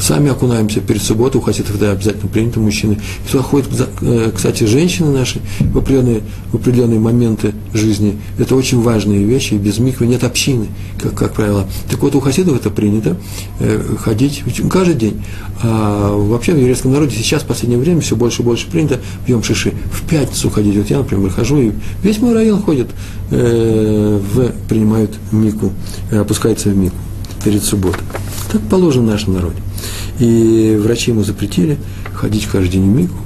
[0.00, 2.98] Сами окунаемся перед субботой, у хасидов это обязательно принято, мужчины.
[3.26, 3.68] И туда ходят,
[4.00, 8.18] э, кстати, женщины наши в определенные, в определенные моменты жизни.
[8.38, 10.68] Это очень важные вещи, и без миквы нет общины,
[11.00, 11.68] как, как правило.
[11.90, 13.16] Так вот, у хасидов это принято,
[13.58, 15.22] э, ходить каждый день.
[15.62, 19.28] А вообще в еврейском народе сейчас, в последнее время, все больше и больше принято в
[19.28, 20.76] Йом Шиши, в пятницу ходить.
[20.76, 21.72] Вот я, например, хожу, и
[22.04, 22.88] весь мой район ходит,
[23.30, 25.72] э, в, принимают мику,
[26.12, 26.96] опускается в мику
[27.44, 28.02] перед субботой.
[28.50, 29.62] Так положено в нашем народе.
[30.18, 31.78] И врачи ему запретили
[32.12, 33.18] ходить каждый день в Мику,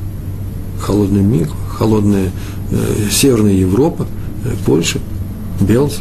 [0.80, 2.30] холодный Мику, холодная
[2.70, 4.06] э, Северная Европа,
[4.44, 4.98] э, Польша,
[5.60, 5.98] Белз.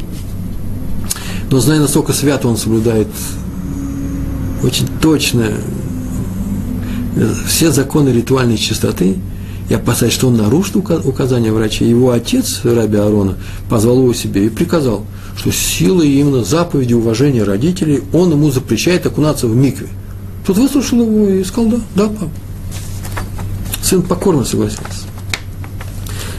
[1.49, 3.07] Но зная, настолько свято он соблюдает
[4.63, 5.51] очень точно
[7.15, 9.17] э, все законы ритуальной чистоты,
[9.69, 11.85] я опасаюсь, что он нарушит указания врача.
[11.85, 13.35] Его отец, Раби Арона,
[13.69, 15.05] позвал его себе и приказал,
[15.37, 19.87] что силой именно заповеди уважения родителей он ему запрещает окунаться в микве.
[20.45, 22.31] Тут выслушал его и сказал, да, да, папа.
[23.81, 25.07] Сын покорно согласился.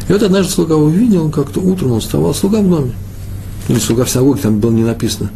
[0.08, 2.92] И вот однажды слуга увидел, как-то утром он вставал, слуга в доме,
[3.68, 5.30] или слуга в синагоге, там было не написано.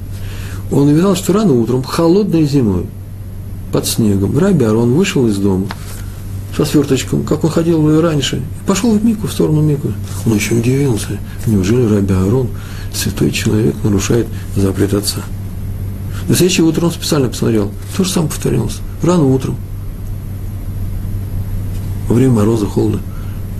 [0.70, 2.86] Он увидел, что рано утром, холодной зимой,
[3.72, 5.66] под снегом, Раби Арон вышел из дома
[6.56, 9.92] со сверточком, как он ходил и раньше, пошел в Мику, в сторону Мику.
[10.24, 12.48] Он еще удивился, неужели Раби Арон,
[12.94, 15.20] святой человек, нарушает запрет отца.
[16.28, 17.70] На следующее утро он специально посмотрел.
[17.96, 18.78] То же самое повторилось.
[19.02, 19.56] Рано утром.
[22.08, 23.00] Во время мороза, холода.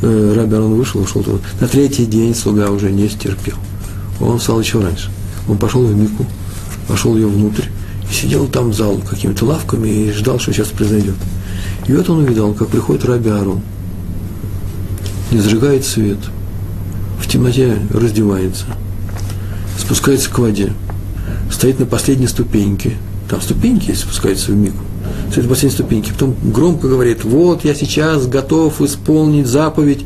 [0.01, 1.39] Э, Раби Арон вышел, ушел туда.
[1.61, 3.57] На третий день слуга уже не стерпел.
[4.21, 5.11] Он встал еще раньше.
[5.49, 6.25] Он пошел в Мику,
[6.89, 7.65] пошел ее внутрь,
[8.11, 11.15] и сидел там в зал какими-то лавками и ждал, что сейчас произойдет.
[11.89, 13.61] И вот он увидел, как приходит Раби Арон,
[15.31, 16.19] не зажигает свет,
[17.21, 18.67] в темноте раздевается,
[19.79, 20.73] спускается к воде,
[21.51, 22.97] стоит на последней ступеньке,
[23.29, 24.83] там ступеньки есть, спускается в мику,
[25.31, 30.05] стоит на последней ступеньке, потом громко говорит, вот я сейчас готов исполнить заповедь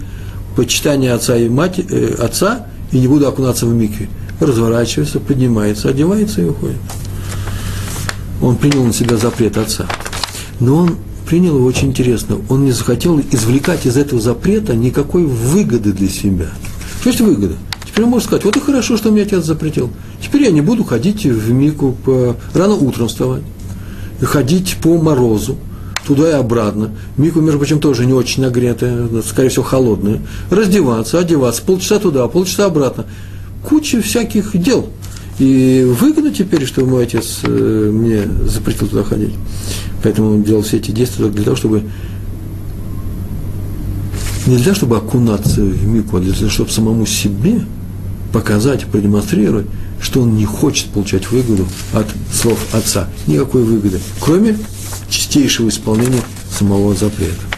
[0.56, 4.08] почитания отца и мать, э, отца, и не буду окунаться в микве.
[4.40, 6.78] Разворачивается, поднимается, одевается и уходит.
[8.42, 9.86] Он принял на себя запрет отца.
[10.58, 10.96] Но он
[11.30, 12.38] принял его очень интересно.
[12.48, 16.46] Он не захотел извлекать из этого запрета никакой выгоды для себя.
[17.00, 17.54] Что есть выгода?
[17.86, 19.90] Теперь он может сказать, вот и хорошо, что мне отец запретил.
[20.20, 22.34] Теперь я не буду ходить в Мику по...
[22.52, 23.44] рано утром вставать,
[24.20, 25.56] ходить по морозу,
[26.04, 26.90] туда и обратно.
[27.16, 30.20] Мику, между прочим, тоже не очень нагретая, скорее всего, холодная.
[30.50, 33.06] Раздеваться, одеваться, полчаса туда, полчаса обратно.
[33.68, 34.88] Куча всяких дел.
[35.40, 39.34] И выгодно теперь, что мой отец э, мне запретил туда ходить.
[40.02, 41.84] Поэтому он делал все эти действия для того, чтобы
[44.46, 47.62] не для того, чтобы окунаться в мику, а для того, чтобы самому себе
[48.34, 49.66] показать, продемонстрировать,
[49.98, 53.08] что он не хочет получать выгоду от слов отца.
[53.26, 54.58] Никакой выгоды, кроме
[55.08, 57.49] чистейшего исполнения самого запрета.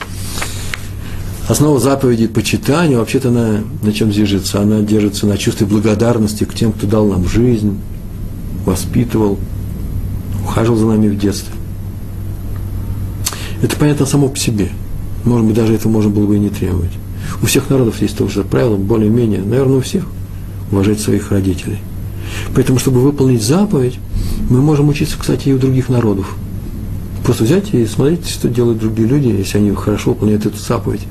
[1.53, 4.62] Основа заповеди почитания, вообще-то она на чем держится?
[4.62, 7.79] Она держится на чувстве благодарности к тем, кто дал нам жизнь,
[8.65, 9.38] воспитывал,
[10.43, 11.53] ухаживал за нами в детстве.
[13.61, 14.71] Это понятно само по себе.
[15.25, 16.93] Может быть, даже этого можно было бы и не требовать.
[17.43, 20.07] У всех народов есть тоже правило, более-менее, наверное, у всех,
[20.71, 21.81] уважать своих родителей.
[22.55, 23.99] Поэтому, чтобы выполнить заповедь,
[24.49, 26.35] мы можем учиться, кстати, и у других народов.
[27.23, 31.03] Просто взять и смотреть, что делают другие люди, если они хорошо выполняют эту заповедь.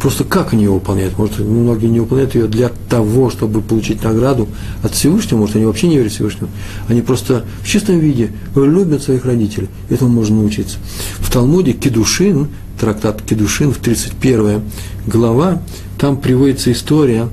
[0.00, 1.18] Просто как они ее выполняют?
[1.18, 4.48] Может, многие не выполняют ее для того, чтобы получить награду
[4.82, 6.50] от Всевышнего, может, они вообще не верят Всевышнему.
[6.88, 9.68] Они просто в чистом виде любят своих родителей.
[9.90, 10.78] Этому можно научиться.
[11.18, 14.62] В Талмуде Кедушин, трактат Кедушин, в 31
[15.06, 15.60] глава,
[15.98, 17.28] там приводится история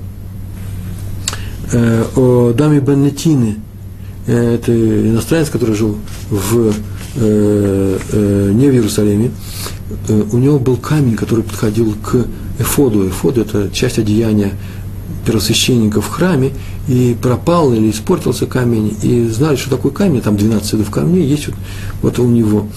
[1.70, 3.56] э, о даме Беннетины.
[4.26, 5.96] Э, это иностранец, который жил
[6.30, 6.72] в,
[7.16, 9.30] э, э, не в Иерусалиме.
[10.08, 12.26] Э, у него был камень, который подходил к
[12.58, 13.08] эфоду.
[13.08, 14.52] Эфод– это часть одеяния
[15.24, 16.52] первосвященника в храме,
[16.88, 21.48] и пропал или испортился камень, и знали, что такой камень, там 12 видов камней есть
[21.48, 21.56] вот,
[22.02, 22.68] вот у него.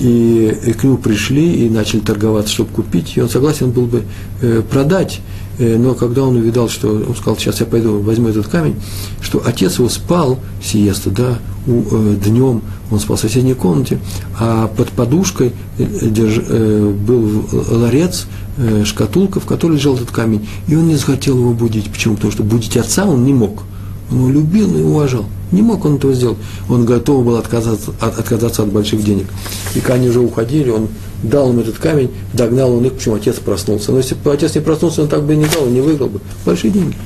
[0.00, 4.04] И, и к нему пришли и начали торговаться, чтобы купить, и он согласен был бы
[4.40, 5.20] э, продать,
[5.58, 8.76] э, но когда он увидал, что, он сказал, сейчас я пойду возьму этот камень,
[9.20, 13.98] что отец его спал, сиеста, да, э, днем, он спал в соседней комнате,
[14.38, 18.26] а под подушкой э, держ, э, был ларец,
[18.56, 21.90] э, шкатулка, в которой лежал этот камень, и он не захотел его будить.
[21.90, 22.14] Почему?
[22.14, 23.62] Потому что будить отца он не мог.
[24.10, 25.26] Он его любил и уважал.
[25.52, 26.38] Не мог он этого сделать.
[26.68, 29.26] Он готов был отказаться от, отказаться от больших денег.
[29.74, 30.88] И когда они уже уходили, он
[31.22, 33.92] дал им этот камень, догнал он их, почему отец проснулся.
[33.92, 36.20] Но если бы отец не проснулся, он так бы и не дал, не выиграл бы.
[36.44, 36.96] Большие деньги.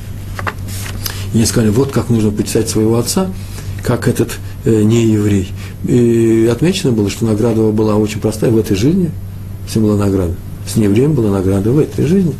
[1.33, 3.27] И они сказали, вот как нужно почитать своего отца,
[3.83, 4.31] как этот
[4.65, 5.51] э, не еврей.
[5.83, 9.11] И отмечено было, что награда была очень простая в этой жизни.
[9.67, 10.33] Всем была награда.
[10.65, 12.33] С неевреем была награда в этой жизни.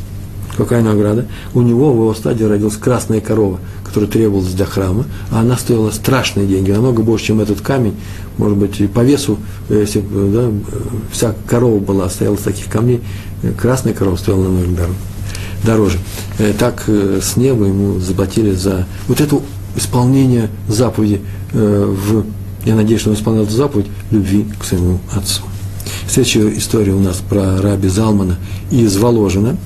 [0.57, 1.25] Какая награда?
[1.53, 5.89] У него в его стадии родилась красная корова, которая требовалась для храма, а она стоила
[5.89, 7.95] страшные деньги, намного больше, чем этот камень.
[8.37, 10.75] Может быть, и по весу, если бы да,
[11.11, 13.01] вся корова была, стояла из таких камней,
[13.59, 14.89] красная корова стоила намного
[15.63, 15.97] дороже.
[16.37, 19.39] Э, так э, с неба ему заплатили за вот это
[19.75, 21.21] исполнение заповеди
[21.53, 22.25] э, в,
[22.65, 25.43] я надеюсь, что он исполнял эту заповедь любви к своему отцу.
[26.07, 28.37] Следующая история у нас про раби Залмана
[28.71, 29.57] из Воложина.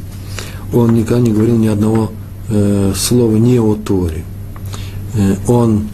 [0.74, 2.12] Он никогда не говорил ни одного
[2.50, 4.24] э, слова не о Торе.
[5.14, 5.90] Э, он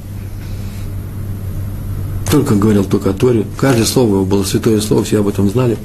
[2.31, 3.45] только говорил только о Торе.
[3.57, 5.77] Каждое слово его было святое слово, все об этом знали.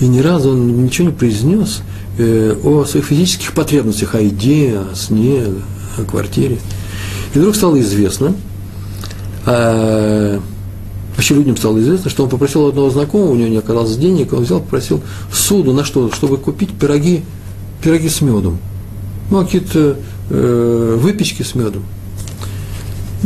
[0.00, 1.82] И ни разу он ничего не произнес
[2.18, 5.44] о своих физических потребностях, о еде, о сне,
[5.96, 6.58] о квартире.
[7.34, 8.34] И вдруг стало известно,
[9.46, 10.40] а,
[11.16, 14.44] Вообще людям стало известно, что он попросил одного знакомого, у него не оказалось денег, он
[14.44, 16.10] взял, попросил суду на что?
[16.10, 17.22] Чтобы купить пироги,
[17.82, 18.58] пироги с медом.
[19.30, 19.98] Ну, какие-то
[20.30, 21.84] э, выпечки с медом.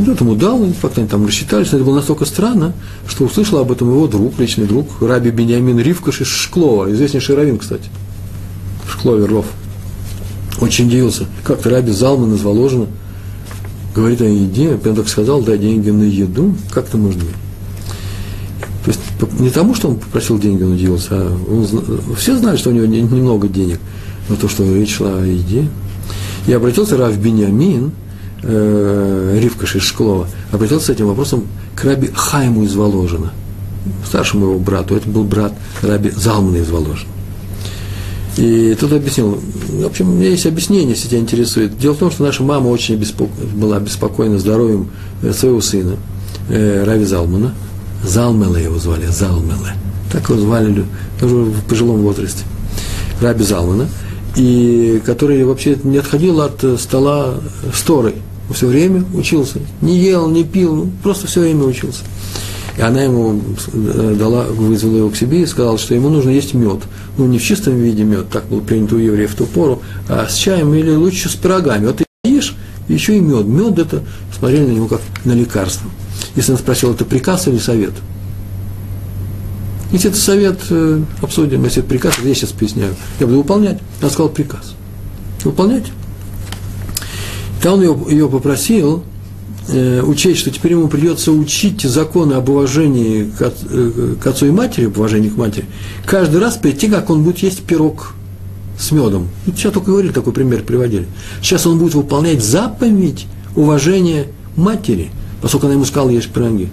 [0.05, 1.69] Тот ему дал, и как-то они там рассчитались.
[1.69, 2.75] Это было настолько странно,
[3.07, 7.59] что услышал об этом его друг, личный друг, Раби Бениамин Ривкаш из Шклова, известнейший раввин,
[7.59, 7.89] кстати,
[8.85, 9.47] в Шклове Рлов.
[10.61, 12.89] Очень удивился, как-то Раби Залман из Воложина
[13.97, 17.35] говорит о еде, так сказал, дай деньги на еду, как это может быть?
[18.85, 19.01] То есть
[19.41, 22.85] не тому, что он попросил деньги, он удивился, а он, все знали, что у него
[22.85, 23.81] немного денег,
[24.29, 25.67] но то, что речь шла о еде.
[26.47, 27.91] И обратился Рав Бениамин,
[28.43, 33.33] э, Ривка Шишклова, обратился с этим вопросом к Раби Хайму из Воложина,
[34.07, 37.16] старшему его брату, это был брат Раби Залмана из Воложина.
[38.37, 41.79] И тут объяснил, в общем, у меня есть объяснение, если тебя интересует.
[41.79, 43.33] Дело в том, что наша мама очень беспоко...
[43.55, 44.91] была беспокойна здоровьем
[45.23, 45.97] э, своего сына,
[46.51, 47.55] э, Рави Залмана.
[48.05, 49.73] Залмела его звали, Залмела.
[50.13, 50.85] Так его звали
[51.23, 52.45] уже в пожилом возрасте.
[53.23, 53.89] Раби Залмана.
[54.37, 57.37] И который вообще не отходил от э, стола
[57.73, 58.17] сторой.
[58.51, 59.61] Все время учился.
[59.81, 62.03] Не ел, не пил, ну, просто все время учился.
[62.77, 63.41] И она ему
[63.73, 66.81] э, дала, вызвала его к себе и сказала, что ему нужно есть мед.
[67.17, 70.27] Ну, не в чистом виде мед, так было принято у евреев в ту пору, а
[70.29, 71.87] с чаем или лучше с пирогами.
[71.87, 72.55] Вот ты ешь,
[72.89, 73.47] еще и мед.
[73.47, 74.03] Мед это
[74.37, 75.91] смотрели на него как на лекарство.
[76.35, 77.95] Если он спросил, это приказ или совет?
[79.93, 81.65] Если это совет, э, обсудим.
[81.65, 82.95] Если это приказ, я сейчас поясняю.
[83.21, 83.79] Я буду выполнять.
[84.03, 84.75] Он сказал приказ.
[85.45, 85.87] Выполнять.
[87.63, 89.05] Тогда он ее, ее попросил,
[89.69, 94.51] э, учесть, что теперь ему придется учить законы об уважении к, э, к отцу и
[94.51, 95.67] матери, об уважении к матери,
[96.05, 98.15] каждый раз перед тем, как он будет есть пирог
[98.79, 99.29] с медом.
[99.47, 101.07] Ну, сейчас только говорили, такой пример приводили.
[101.43, 104.27] Сейчас он будет выполнять заповедь уважения
[104.57, 106.69] матери, поскольку она ему сказала есть пироги.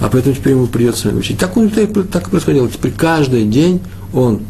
[0.00, 1.38] А поэтому теперь ему придется учить.
[1.38, 2.68] Так, он, так и происходило.
[2.68, 3.80] Теперь каждый день
[4.12, 4.42] он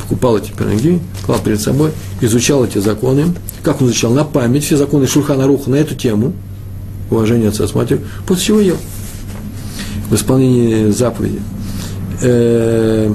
[0.00, 3.34] покупал эти пироги, клал перед собой, изучал эти законы.
[3.64, 4.12] Как он изучал?
[4.12, 6.32] На память все законы Шульхана Руха на эту тему–
[7.12, 8.76] уважение отца с матерью, после чего ел
[10.10, 11.40] в исполнении заповеди.
[12.22, 13.12] Э,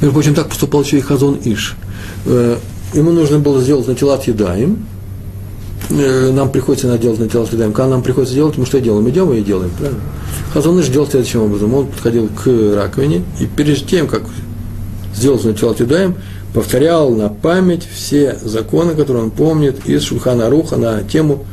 [0.00, 1.76] между прочим, так поступал еще и Хазон Иш.
[2.26, 2.56] Э,
[2.94, 4.86] ему нужно было сделать на тела едаем.
[5.90, 7.72] Э, нам приходится делать на тела едаем.
[7.72, 9.08] Когда нам приходится делать, мы что делаем?
[9.10, 10.00] Идем и делаем, правильно?
[10.52, 11.74] Хазон Иш делал следующим образом.
[11.74, 14.22] Он подходил к раковине и перед тем, как
[15.14, 16.14] сделать на тела едаем,
[16.54, 21.44] повторял на память все законы, которые он помнит из Шульхана Руха на тему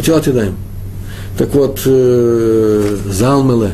[0.00, 0.56] Начала Тидаем.
[1.36, 3.72] Так вот, э, Залмеле,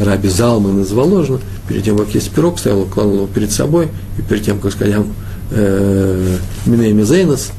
[0.00, 1.38] Раби Залмы назвал ложно,
[1.68, 3.86] перед тем, как есть пирог, ставил, клал его перед собой,
[4.18, 4.96] и перед тем, как сказать,
[5.52, 6.36] э,
[6.66, 7.52] Миней Мизейнос,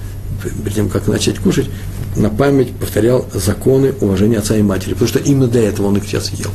[0.66, 1.70] перед тем, как начать кушать,
[2.18, 6.04] на память повторял законы уважения отца и матери, потому что именно для этого он их
[6.04, 6.50] сейчас ел.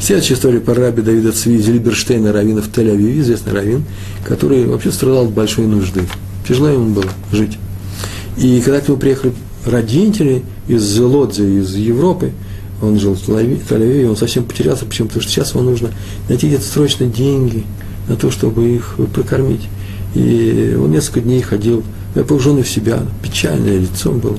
[0.00, 3.84] Следующая история про раби Давида Цви Зильберштейна, раввина в Тель-Авиве, известный раввин,
[4.24, 6.02] который вообще страдал от большой нужды.
[6.48, 7.56] Тяжело ему было жить.
[8.36, 9.32] И когда к нему приехали
[9.64, 12.32] родители из Лодзи, из Европы,
[12.82, 15.08] он жил в Тель-Авиве, он совсем потерялся, почему?
[15.08, 15.90] Потому что сейчас ему нужно
[16.28, 17.64] найти где-то срочно деньги
[18.08, 19.68] на то, чтобы их прокормить.
[20.14, 21.82] И он несколько дней ходил,
[22.14, 24.38] погруженный в себя, печальное лицо было.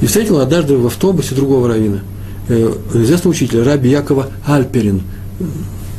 [0.00, 2.00] И встретил однажды в автобусе другого равина,
[2.48, 5.02] э, известного учителя, раби Якова Альперин,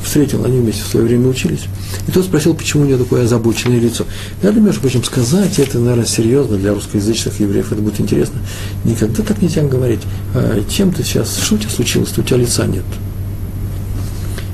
[0.03, 1.65] встретил, они вместе в свое время учились.
[2.07, 4.05] И тот спросил, почему у него такое озабоченное лицо.
[4.41, 8.39] Надо, между прочим, сказать, это, наверное, серьезно для русскоязычных евреев, это будет интересно.
[8.83, 10.01] Никогда так нельзя говорить.
[10.33, 12.85] А чем ты сейчас, что у тебя случилось, у тебя лица нет?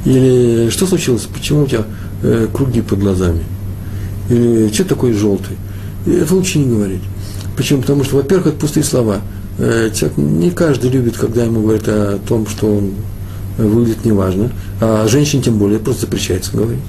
[0.05, 1.85] Или что случилось, почему у тебя
[2.21, 3.43] э, круги под глазами?
[4.29, 5.57] Или что такой желтый?
[6.05, 7.01] Это лучше не говорить.
[7.57, 7.81] Почему?
[7.81, 9.21] Потому что, во-первых, это пустые слова.
[9.57, 12.93] Э, не каждый любит, когда ему говорят о том, что он
[13.57, 16.81] выглядит неважно, а женщине тем более просто запрещается говорить.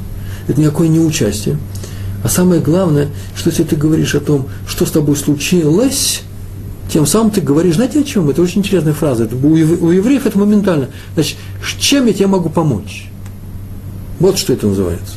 [0.48, 1.58] Это никакое не участие.
[2.22, 6.22] А самое главное, что если ты говоришь о том, что с тобой случилось,
[6.88, 8.30] тем самым ты говоришь, знаете о чем?
[8.30, 9.24] Это очень интересная фраза.
[9.24, 10.88] Это, у, евреев это моментально.
[11.14, 11.36] Значит,
[11.78, 13.10] чем я тебе могу помочь?
[14.18, 15.14] Вот что это называется.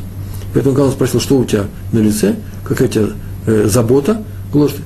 [0.54, 3.06] Поэтому, когда он спросил, что у тебя на лице, какая у тебя
[3.46, 4.24] э, забота,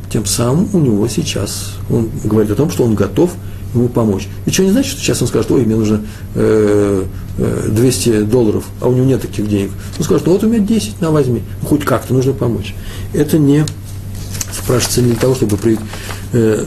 [0.10, 3.32] тем самым у него сейчас, он говорит о том, что он готов
[3.74, 4.28] ему помочь.
[4.46, 6.02] И что не значит, что сейчас он скажет, ой, мне нужно
[6.36, 7.06] э,
[7.38, 9.72] 200 э, долларов, а у него нет таких денег.
[9.98, 11.42] Он скажет, ну вот у меня 10, на возьми.
[11.62, 12.76] Ну, хоть как-то нужно помочь.
[13.14, 13.66] Это не
[14.52, 15.78] спрашивается не для того, чтобы при
[16.34, 16.66] э,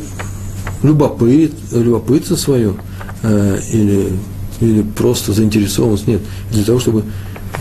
[0.83, 2.75] любопыт, любопытство свое
[3.23, 4.13] э, или,
[4.61, 6.07] или просто заинтересованность.
[6.07, 7.05] Нет, для того, чтобы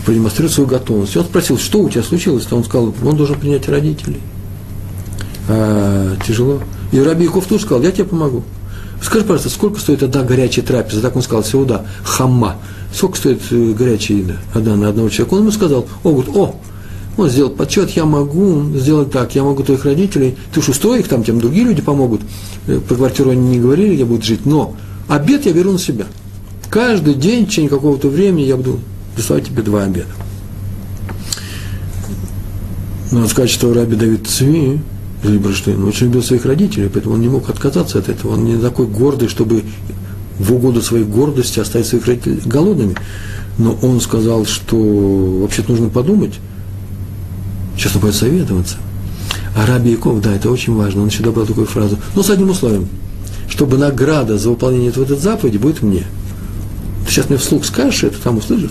[0.04, 1.14] продемонстрировать свою готовность.
[1.16, 2.44] И он спросил, что у тебя случилось?
[2.44, 4.20] То он сказал, он должен принять родителей.
[5.48, 6.60] А, тяжело.
[6.92, 8.44] И Раби Яков тоже сказал, я тебе помогу.
[9.02, 11.00] Скажи, пожалуйста, сколько стоит одна горячая трапеза?
[11.02, 12.56] Так он сказал, сеуда, хамма.
[12.92, 15.34] Сколько стоит э, горячая еда одна на одного человека?
[15.34, 16.56] Он ему сказал, о, говорит, о,
[17.16, 21.08] он сделал подсчет, я могу сделать так, я могу твоих родителей, ты уж устрой их,
[21.08, 22.22] там тем другие люди помогут.
[22.66, 24.76] Э, по квартиру они не говорили, я буду жить, но
[25.08, 26.06] обед я беру на себя.
[26.70, 28.80] Каждый день в течение какого-то времени я буду
[29.14, 30.08] присылать тебе два обеда.
[33.12, 34.80] Надо сказать, что Раби Давид Цви,
[35.26, 38.34] Зильберштейн очень любил своих родителей, поэтому он не мог отказаться от этого.
[38.34, 39.64] Он не такой гордый, чтобы
[40.38, 42.94] в угоду своей гордости оставить своих родителей голодными.
[43.58, 46.34] Но он сказал, что вообще-то нужно подумать,
[47.76, 48.76] сейчас он будет советоваться.
[49.56, 52.50] А Раби Яков, да, это очень важно, он еще добавил такую фразу, но с одним
[52.50, 52.88] условием,
[53.48, 56.04] чтобы награда за выполнение этого заповеди будет мне.
[57.06, 58.70] Ты сейчас мне вслух скажешь это, там услышишь,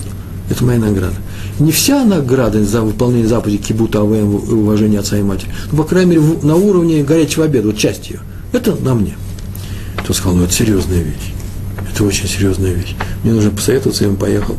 [0.49, 1.15] Это моя награда.
[1.59, 5.83] Не вся награда за выполнение заповеди кибута АВМ и уважение отца и матери, но, по
[5.83, 8.19] крайней мере, на уровне горячего обеда, вот часть ее.
[8.51, 9.15] Это на мне.
[10.05, 11.33] Тот сказал, ну это серьезная вещь.
[11.91, 12.95] Это очень серьезная вещь.
[13.23, 14.55] Мне нужно посоветоваться, и он поехал.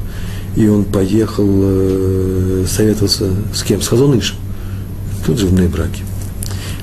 [0.57, 3.83] И он поехал э, советоваться с кем?
[3.83, 4.37] С Хазонышем.
[5.25, 6.03] Тут же в Нейбраке.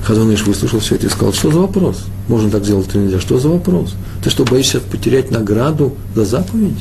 [0.04, 2.06] Хазоныш выслушал все это и сказал, что за вопрос?
[2.28, 3.20] Можно так делать или нельзя?
[3.20, 3.95] Что за вопрос?
[4.24, 6.80] Ты что, боишься потерять награду за заповедь?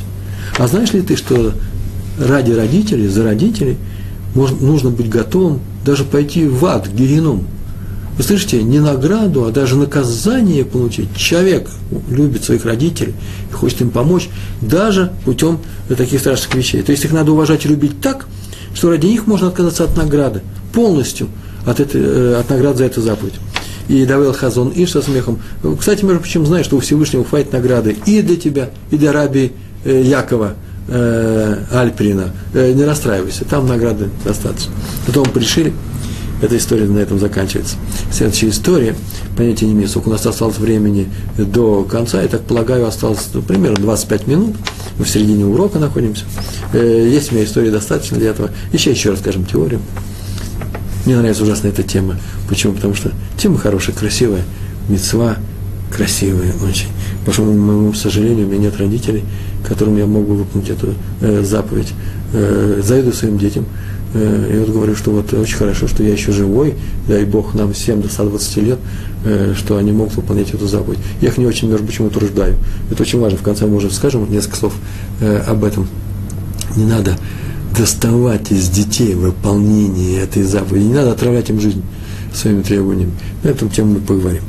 [0.59, 1.55] А знаешь ли ты, что
[2.19, 3.77] ради родителей, за родителей
[4.35, 7.47] можно, нужно быть готовым даже пойти в ад, в геном.
[8.17, 11.09] Вы слышите, не награду, а даже наказание получить.
[11.17, 11.69] Человек
[12.11, 13.15] любит своих родителей
[13.51, 14.29] и хочет им помочь,
[14.61, 15.59] даже путем
[15.89, 16.83] таких страшных вещей.
[16.83, 18.27] То есть их надо уважать и любить так,
[18.75, 20.43] что ради них можно отказаться от награды,
[20.73, 21.29] полностью
[21.67, 23.35] от, этой, э, от наград за эту заповедь.
[23.89, 25.41] И Давел Хазон и со смехом.
[25.79, 29.53] Кстати, между прочим, знаешь, что у Всевышнего хватит награды и для тебя, и для раби
[29.85, 30.55] э, Якова
[30.89, 32.33] э, Альприна.
[32.55, 34.73] Не расстраивайся, там награды достаточно.
[35.07, 35.73] Потом пришли,
[36.43, 37.77] эта история на этом заканчивается.
[38.11, 38.97] Следующая история,
[39.37, 41.09] понятия не имею, сколько у нас осталось времени
[41.39, 44.57] до конца, я так полагаю, осталось ну, примерно 25 минут,
[44.99, 46.25] мы в середине урока находимся.
[46.73, 48.51] Э, есть у меня история достаточно для этого.
[48.73, 49.81] Еще еще расскажем теорию.
[51.07, 52.17] Мне нравится ужасно эта тема.
[52.49, 52.75] Почему?
[52.75, 54.43] Потому что тема хорошая, красивая,
[54.89, 55.37] мецва
[55.95, 56.89] красивая очень.
[57.25, 59.25] К моему сожалению, у меня нет родителей,
[59.67, 61.93] которым я мог бы выполнить эту э, заповедь.
[62.33, 63.67] Э, завидую своим детям,
[64.15, 66.75] Э, и вот говорю, что вот очень хорошо, что я еще живой,
[67.09, 68.79] дай Бог нам всем до 120 лет,
[69.25, 70.99] э, что они могут выполнять эту заповедь.
[71.21, 72.57] Я их не очень, между прочим, утверждаю.
[72.91, 73.39] Это очень важно.
[73.39, 74.75] В конце мы уже скажем несколько слов
[75.21, 75.89] э, об этом.
[76.77, 77.17] Не надо
[77.77, 81.83] доставать из детей выполнение этой заповеди, не надо отравлять им жизнь
[82.35, 83.13] своими требованиями.
[83.43, 84.43] На эту тему мы поговорим.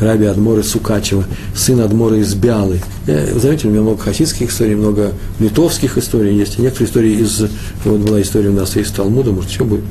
[0.00, 1.24] Раби Адмора Сукачева,
[1.54, 2.80] сын Адмора из Бялы.
[3.06, 7.44] Я, заметили, у меня много хасидских историй, много литовских историй есть, и некоторые истории из,
[7.84, 9.84] вот была история у нас из Талмуда, может, еще будет.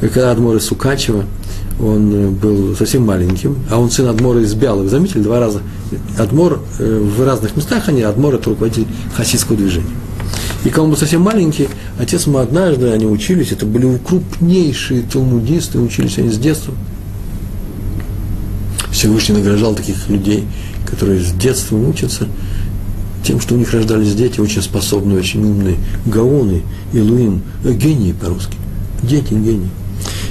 [0.00, 1.24] Когда Адмор из Сукачева,
[1.78, 4.88] он был совсем маленьким, а он сын Адмора из Бялы.
[4.88, 5.62] Заметили, два раза.
[6.18, 9.88] Адмор э, в разных местах они, Адмор это руководитель хасидского движения.
[10.64, 15.78] И когда он был совсем маленький, отец ему однажды, они учились, это были крупнейшие талмудисты,
[15.78, 16.74] учились они с детства.
[18.90, 20.44] Всевышний награждал таких людей,
[20.84, 22.28] которые с детства учатся,
[23.24, 28.56] тем, что у них рождались дети очень способные, очень умные, гаоны, илуим, э, гении по-русски,
[29.02, 29.70] дети гении.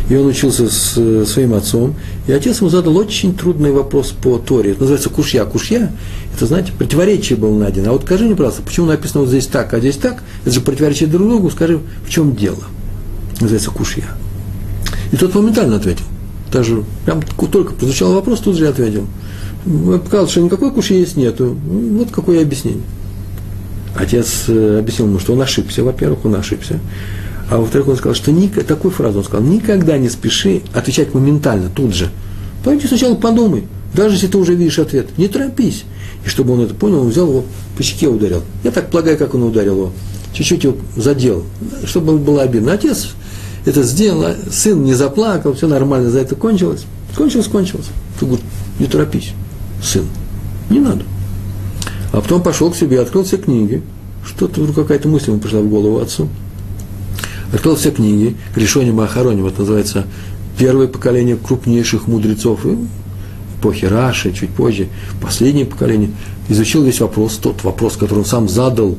[0.10, 1.94] И он учился с э, своим отцом,
[2.28, 4.72] и отец ему задал очень трудный вопрос по Торе.
[4.72, 5.46] Это называется кушья.
[5.46, 5.92] Кушья–
[6.36, 7.92] это, знаете, противоречие было найдено.
[7.92, 10.24] А вот скажи мне, пожалуйста, почему написано вот здесь так, а здесь так?
[10.44, 11.52] Это же противоречие друг другу.
[11.52, 12.64] Скажи, в чем дело?
[13.40, 14.06] Называется кушья.
[15.12, 16.06] И тот моментально ответил.
[16.52, 19.06] Даже прям только прозвучал вопрос, тут же ответил.
[20.04, 21.56] Показал, что никакой кушья есть нету.
[21.66, 22.84] Вот какое объяснение.
[23.96, 25.84] Отец э, объяснил ему, что он ошибся.
[25.84, 26.80] Во-первых, он ошибся.
[27.50, 31.70] А во-вторых, он сказал, что ник, такую фразу он сказал, никогда не спеши отвечать моментально,
[31.74, 32.10] тут же.
[32.64, 35.86] Пойди сначала подумай, даже если ты уже видишь ответ, не торопись.
[36.26, 37.46] И чтобы он это понял, он взял его
[37.76, 38.44] по щеке ударил.
[38.64, 39.92] Я так полагаю, как он ударил его.
[40.34, 41.44] Чуть-чуть его задел,
[41.86, 42.74] чтобы было обидно.
[42.74, 43.10] Отец
[43.66, 46.86] это сделал, а сын не заплакал, все нормально, за это кончилось.
[47.16, 47.88] Кончилось, кончилось.
[48.20, 48.46] Ты говоришь,
[48.78, 49.32] не торопись,
[49.84, 50.06] сын,
[50.70, 51.04] не надо.
[52.12, 53.82] А потом пошел к себе, открыл все книги.
[54.24, 56.30] Что-то какая-то мысль ему пришла в голову отцу
[57.54, 60.06] открыл все книги, Решони Махарони, вот называется
[60.58, 62.78] первое поколение крупнейших мудрецов и
[63.60, 64.88] эпохи Раши, чуть позже,
[65.22, 66.12] последнее поколение,
[66.48, 68.98] изучил весь вопрос, тот вопрос, который он сам задал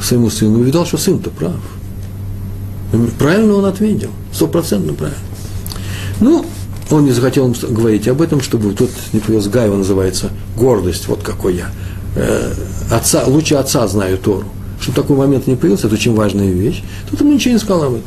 [0.00, 1.56] своему сыну, увидал, что сын-то прав.
[3.18, 5.20] Правильно он ответил, стопроцентно правильно.
[6.20, 6.44] Ну,
[6.90, 11.56] он не захотел говорить об этом, чтобы тот не повез Гаева называется гордость, вот какой
[11.56, 11.70] я.
[12.16, 12.52] Э,
[12.90, 14.46] отца, лучше отца знаю Тору
[14.88, 17.94] чтобы такой момент не появился, это очень важная вещь, то он ничего не сказал об
[17.94, 18.06] этом.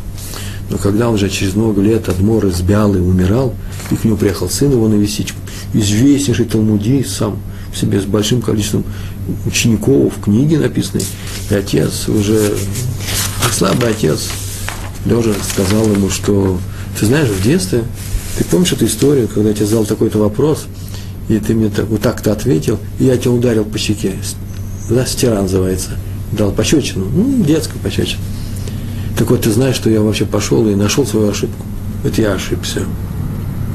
[0.71, 3.53] Но когда уже через много лет Адмор из Бялы умирал,
[3.91, 5.33] и к нему приехал сын его навестить,
[5.73, 7.37] известнейший талмудист сам,
[7.71, 8.83] в себе с большим количеством
[9.45, 11.05] учеников, книги написанные,
[11.51, 12.51] и отец уже,
[13.53, 14.29] слабый отец,
[15.05, 16.57] лежа сказал ему, что
[16.99, 17.83] ты знаешь, в детстве,
[18.37, 20.65] ты помнишь эту историю, когда я тебе задал такой-то вопрос,
[21.29, 24.13] и ты мне так, вот так-то ответил, и я тебя ударил по щеке,
[24.89, 25.91] да, стира называется–
[26.31, 28.21] дал пощечину, ну, детскую пощечину.
[29.17, 31.65] Так вот, ты знаешь, что я вообще пошел и нашел свою ошибку.
[32.03, 32.81] Это я ошибся.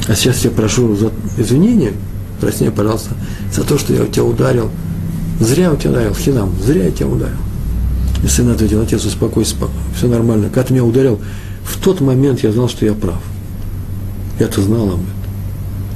[0.09, 1.93] А сейчас я прошу за извинения,
[2.41, 3.11] прости меня, пожалуйста,
[3.53, 4.71] за то, что я тебя ударил.
[5.41, 7.37] Зря я тебя ударил, хинам, зря я тебя ударил.
[8.25, 9.55] И сын ответил, отец, успокойся,
[9.95, 10.49] все нормально.
[10.49, 11.21] Когда ты меня ударил,
[11.65, 13.21] в тот момент я знал, что я прав.
[14.39, 15.07] Я-то знал об этом.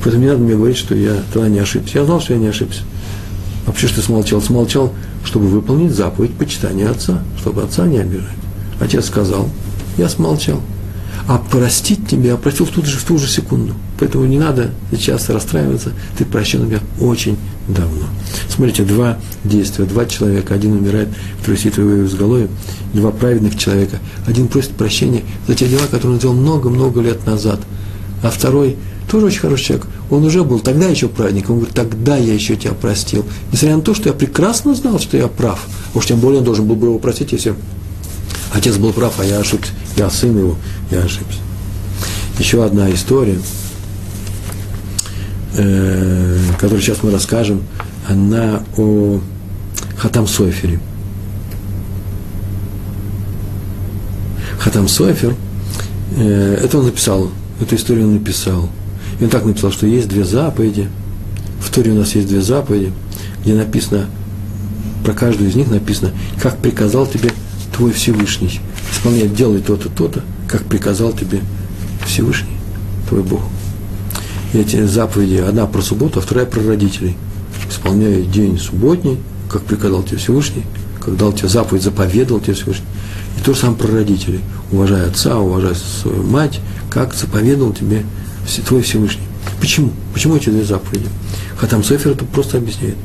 [0.03, 1.99] Поэтому не надо мне говорить, что я тогда не ошибся.
[1.99, 2.83] Я знал, что я не ошибся.
[3.67, 4.41] Вообще, что смолчал?
[4.41, 4.93] Смолчал,
[5.25, 8.29] чтобы выполнить заповедь почитания отца, чтобы отца не обижать.
[8.81, 9.49] Отец сказал,
[9.99, 10.61] я смолчал.
[11.29, 13.75] А простить тебя, простил в ту же, в ту же секунду.
[13.99, 17.37] Поэтому не надо сейчас расстраиваться, ты прощен меня очень
[17.69, 18.07] давно.
[18.49, 21.09] Смотрите, два действия, два человека, один умирает,
[21.41, 22.49] второй сидит в изголовье,
[22.95, 23.99] два праведных человека.
[24.27, 27.61] Один просит прощения за те дела, которые он сделал много-много лет назад,
[28.23, 28.77] а второй
[29.11, 29.87] тоже очень хороший человек.
[30.11, 31.51] Он уже был тогда еще праведник.
[31.51, 33.25] Он говорит, тогда я еще тебя простил.
[33.53, 35.61] Несмотря на то, что я прекрасно знал, что я прав.
[35.95, 37.55] Уж тем более он должен был бы его простить, если
[38.53, 39.73] отец был прав, а я ошибся.
[39.97, 40.57] Я сын его,
[40.91, 41.39] я ошибся.
[42.39, 43.39] Еще одна история–
[45.55, 47.63] э, которую сейчас мы расскажем,
[48.09, 49.21] она о
[49.97, 50.81] Хатам Сойфере.
[54.59, 55.35] Хатам Сойфер,
[56.17, 57.31] э, это он написал,
[57.61, 58.69] эту историю он написал.
[59.21, 60.89] И он так написал, что есть две заповеди.
[61.61, 62.93] В Торе у нас есть две заповеди,
[63.45, 64.07] где написано,
[65.05, 67.31] про каждую из них написано, как приказал тебе
[67.77, 68.61] твой Всевышний.
[68.91, 71.41] Исполнять, делай то-то, то-то, как приказал тебе
[72.07, 72.57] Всевышний,
[73.09, 73.43] твой Бог
[74.53, 77.17] эти заповеди, одна про субботу, а вторая про родителей.
[77.69, 79.19] Исполняя день субботний,
[79.49, 80.65] как приказал тебе Всевышний,
[81.01, 82.87] как дал тебе заповедь, заповедал тебе Всевышний.
[83.39, 84.41] И то же самое про родителей.
[84.73, 86.61] Уважай отца, уважай свою мать,
[86.91, 88.05] как заповедал тебе
[88.67, 89.23] твой Всевышний.
[89.61, 89.93] Почему?
[90.13, 91.07] Почему эти две заповеди?
[91.57, 92.97] Хатам Сефер это просто объясняет.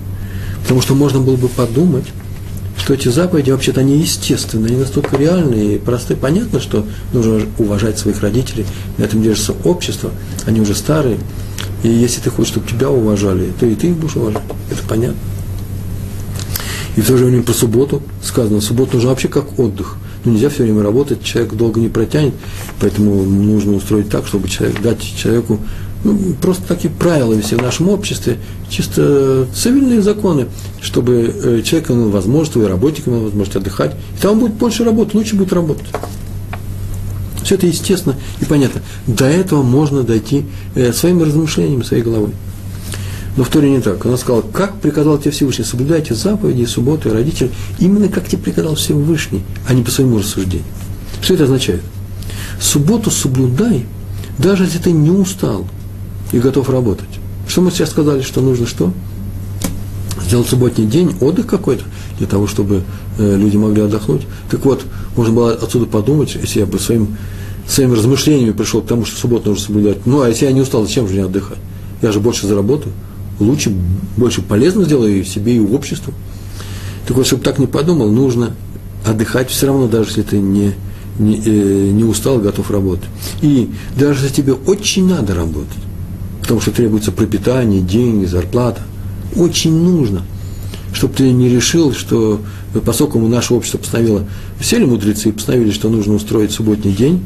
[0.61, 2.05] Потому что можно было бы подумать,
[2.77, 6.17] что эти заповеди вообще-то они естественные, они настолько реальные и простые.
[6.17, 8.65] Понятно, что нужно уважать своих родителей,
[8.97, 10.11] на этом держится общество,
[10.45, 11.17] они уже старые.
[11.83, 14.41] И если ты хочешь, чтобы тебя уважали, то и ты их будешь уважать.
[14.71, 15.17] Это понятно.
[16.95, 19.97] И в то же время по субботу сказано, суббота нужна вообще как отдых.
[20.25, 22.33] Ну, нельзя все время работать, человек долго не протянет,
[22.79, 25.59] поэтому нужно устроить так, чтобы человек, дать человеку
[26.03, 28.37] ну, просто такие правила вести в нашем обществе,
[28.69, 30.47] чисто цивильные законы,
[30.79, 33.95] чтобы э, человек имел возможность, и работник имел возможность отдыхать.
[34.17, 35.87] И там будет больше работать, лучше будет работать.
[37.43, 38.81] Все это естественно и понятно.
[39.07, 40.45] До этого можно дойти
[40.75, 42.31] э, своими размышлениями, своей головой.
[43.37, 44.05] Но в Торе не так.
[44.05, 49.43] Он сказал, как приказал тебе Всевышний, соблюдайте заповеди, субботы, родители, именно как тебе приказал Всевышний,
[49.67, 50.67] а не по своему рассуждению.
[51.21, 51.81] Что это означает?
[52.59, 53.85] Субботу соблюдай,
[54.37, 55.65] даже если ты не устал,
[56.31, 57.09] и готов работать.
[57.47, 58.91] Что мы сейчас сказали, что нужно что?
[60.25, 61.83] Сделать субботний день, отдых какой-то,
[62.17, 62.83] для того, чтобы
[63.17, 64.23] э, люди могли отдохнуть.
[64.49, 64.83] Так вот,
[65.15, 67.17] можно было отсюда подумать, если я бы своим,
[67.67, 70.05] своими размышлениями пришел к тому, что субботу нужно соблюдать.
[70.05, 71.59] Ну, а если я не устал, зачем же мне отдыхать?
[72.01, 72.93] Я же больше заработаю,
[73.39, 73.73] лучше,
[74.17, 76.13] больше полезно сделаю и себе, и обществу.
[77.07, 78.55] Так вот, чтобы так не подумал, нужно
[79.05, 80.73] отдыхать все равно, даже если ты не,
[81.19, 83.09] не, э, не устал, готов работать.
[83.41, 85.77] И даже если тебе очень надо работать,
[86.41, 88.81] потому что требуется пропитание, деньги, зарплата.
[89.35, 90.23] Очень нужно,
[90.93, 92.41] чтобы ты не решил, что
[92.85, 94.25] поскольку наше общество постановило,
[94.61, 97.23] сели мудрецы и постановили, что нужно устроить субботний день,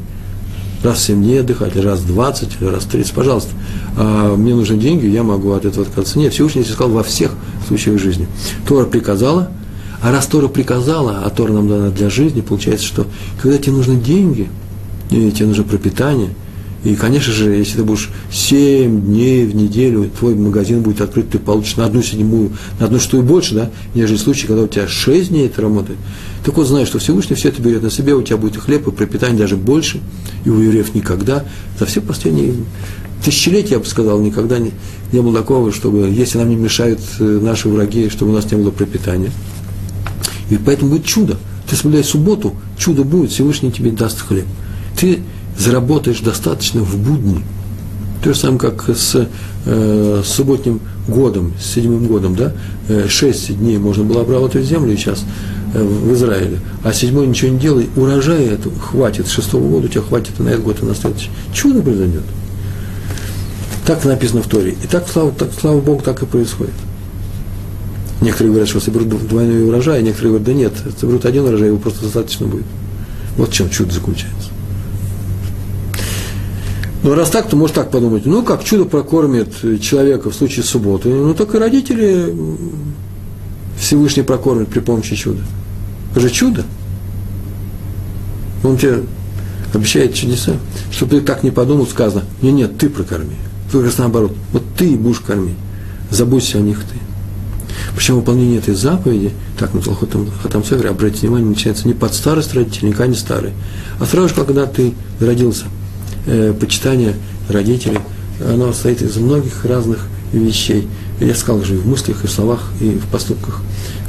[0.82, 3.50] раз в 7 дней отдыхать, или раз в 20, или раз в 30, пожалуйста.
[3.96, 6.18] А мне нужны деньги, я могу от этого отказаться.
[6.18, 7.32] Нет, Всевышний сказал во всех
[7.66, 8.26] случаях жизни.
[8.66, 9.50] Тора приказала,
[10.02, 13.06] а раз Тора приказала, а Тора нам дана для жизни, получается, что
[13.42, 14.48] когда тебе нужны деньги,
[15.10, 16.30] и тебе нужно пропитание–
[16.82, 21.38] и, конечно же, если ты будешь 7 дней в неделю, твой магазин будет открыт, ты
[21.38, 24.88] получишь на одну седьмую, на одну и больше, да, нежели в случае, когда у тебя
[24.88, 25.98] 6 дней это работает.
[26.42, 28.88] Так вот, знаешь, что Всевышний все это берет на себя, у тебя будет и хлеб,
[28.88, 30.00] и пропитание даже больше,
[30.46, 31.44] и у евреев никогда,
[31.78, 32.54] за все последние
[33.22, 34.72] тысячелетия, я бы сказал, никогда не,
[35.12, 38.56] не было такого, чтобы, если нам не мешают э, наши враги, чтобы у нас не
[38.56, 39.30] было пропитания.
[40.48, 41.36] И поэтому будет чудо.
[41.68, 44.46] Ты соблюдай субботу, чудо будет, Всевышний тебе даст хлеб.
[44.98, 45.20] Ты
[45.60, 47.42] заработаешь достаточно в будни.
[48.24, 49.28] То же самое, как с,
[49.66, 52.52] э, субботним годом, с седьмым годом, да,
[52.88, 55.24] э, шесть дней можно было обрабатывать землю сейчас
[55.74, 59.88] э, в Израиле, а седьмой ничего не делай, урожая это хватит, с шестого года у
[59.88, 61.30] тебя хватит и на этот год, и на следующий.
[61.52, 62.24] Чудо произойдет.
[63.86, 64.76] Так написано в Торе.
[64.82, 66.74] И так, слава, так, слава Богу, так и происходит.
[68.20, 71.78] Некоторые говорят, что соберут двойной урожай, а некоторые говорят, да нет, соберут один урожай, его
[71.78, 72.66] просто достаточно будет.
[73.36, 74.49] Вот в чем чудо заключается.
[77.02, 81.08] Но раз так, то может так подумать, ну, как чудо прокормит человека в случае субботы,
[81.08, 82.34] ну, так и родители
[83.78, 85.40] Всевышний прокормит при помощи чуда.
[86.10, 86.64] Это же чудо.
[88.62, 89.04] Он тебе
[89.72, 90.52] обещает чудеса.
[90.90, 93.36] Чтобы ты так не подумал, сказано, нет, нет, ты прокорми.
[93.72, 95.56] Как раз наоборот, вот ты будешь кормить.
[96.10, 96.98] Заботься о них ты.
[97.96, 102.52] Причем выполнение этой заповеди, так на Хатам, Хатам Север, обратите внимание, начинается не под старость
[102.52, 103.52] родителей, никогда не старый,
[103.98, 105.64] а сразу же, когда ты родился–
[106.26, 107.14] э, почитание
[107.48, 107.98] родителей,
[108.44, 110.88] оно состоит из многих разных вещей.
[111.20, 113.60] Я сказал уже и в мыслях, и в словах, и в поступках.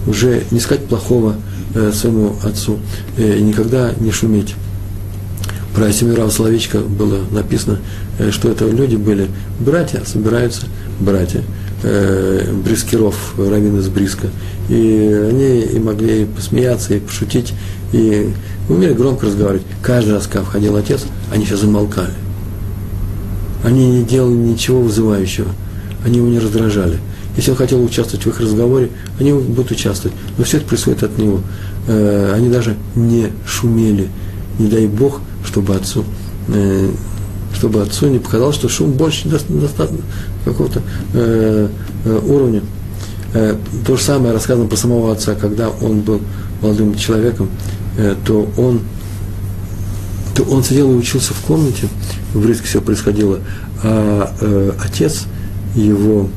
[0.08, 1.36] Уже не сказать плохого
[1.76, 2.80] э, своему отцу
[3.18, 4.56] э, никогда не шуметь.
[5.76, 7.80] Про Семирава Соловичка было написано,
[8.20, 9.28] э, что это люди были
[9.60, 10.64] братья, собираются
[11.00, 11.44] братья,
[11.84, 14.28] э, Брискиров, раввин из Бриска.
[14.70, 17.54] И они и могли посмеяться, и пошутить,
[17.94, 18.30] и
[18.70, 19.66] умели громко разговаривать.
[19.82, 21.02] Каждый раз, когда входил отец,
[21.32, 22.14] они все замолкали.
[23.64, 25.50] Они не делали ничего вызывающего,
[26.06, 27.00] они его не раздражали.
[27.38, 30.16] Если он хотел участвовать в их разговоре, они будут участвовать.
[30.38, 31.40] Но все это происходит от него.
[31.88, 34.10] Э, они даже не шумели.
[34.60, 36.04] Не дай Бог, чтобы отцу,
[36.50, 36.90] э,
[37.54, 40.02] чтобы отцу не показалось, что шум больше достаточно
[40.44, 40.82] какого-то
[41.14, 41.70] э,
[42.06, 42.62] уровня.
[43.88, 46.20] То же самое рассказано про самого отца, когда он был
[46.62, 47.48] молодым человеком,
[48.26, 48.82] то он,
[50.36, 51.88] то он сидел и учился в комнате,
[52.34, 53.40] в Риске все происходило,
[53.84, 55.26] а э, отец
[55.76, 56.30] его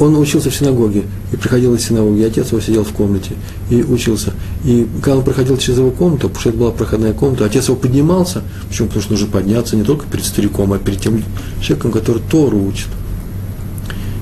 [0.00, 3.34] он учился в синагоге, и приходил из синагоги, отец его сидел в комнате
[3.70, 4.32] и учился.
[4.64, 7.76] И когда он проходил через его комнату, потому что это была проходная комната, отец его
[7.76, 8.88] поднимался, почему?
[8.88, 11.22] Потому что нужно подняться не только перед стариком, а перед тем
[11.60, 12.88] человеком, который Тору учит.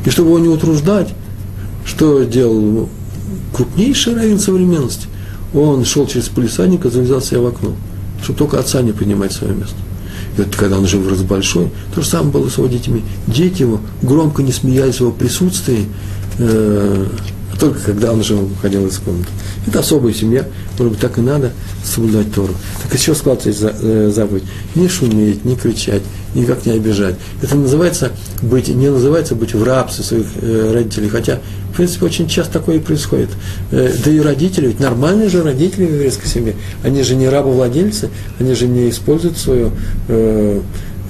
[0.05, 1.09] И чтобы его не утруждать,
[1.85, 2.89] что делал
[3.55, 5.07] крупнейший раввин современности?
[5.53, 7.75] Он шел через полисадника, залезал себе в окно,
[8.23, 9.77] чтобы только отца не поднимать свое место.
[10.37, 13.03] И вот когда он уже вырос большой, то же самое было с его детьми.
[13.27, 15.87] Дети его громко не смеялись в его присутствии,
[16.39, 17.07] э,
[17.61, 19.29] только когда он уже уходил из комнаты.
[19.67, 20.47] Это особая семья,
[20.79, 21.53] может быть, так и надо
[21.85, 22.55] соблюдать Тору.
[22.83, 24.45] Так еще складывается э, заповедь.
[24.75, 26.03] Не шуметь, не кричать,
[26.35, 27.17] никак не обижать.
[27.43, 31.41] Это называется быть, не называется быть в рабстве своих э, родителей, хотя,
[31.73, 33.29] в принципе, очень часто такое и происходит.
[33.71, 38.09] Э, да и родители, ведь нормальные же родители в еврейской семье, они же не рабовладельцы,
[38.39, 39.71] они же не используют свое
[40.09, 40.61] э,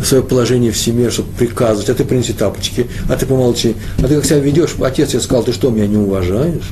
[0.04, 4.16] свое положение в семье, чтобы приказывать, а ты принеси тапочки, а ты помолчи, а ты
[4.16, 6.70] как себя ведешь, отец тебе сказал, ты что, меня не уважаешь?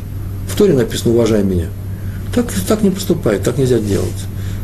[0.48, 1.66] В Торе написано, уважай меня.
[2.34, 4.08] Так, так не поступает, так нельзя делать.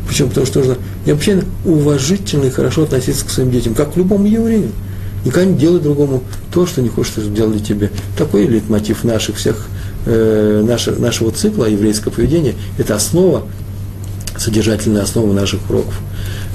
[0.07, 0.29] Почему?
[0.29, 4.71] Потому что нужно необычайно уважительно и хорошо относиться к своим детям, как к любому еврею.
[5.23, 7.89] Никогда не делай другому то, что не хочешь, чтобы сделали тебе.
[8.15, 9.67] Такой лейтмотив наших всех,
[10.05, 13.43] э, нашего, нашего цикла еврейского поведения– это основа,
[14.37, 15.95] содержательная основа наших уроков.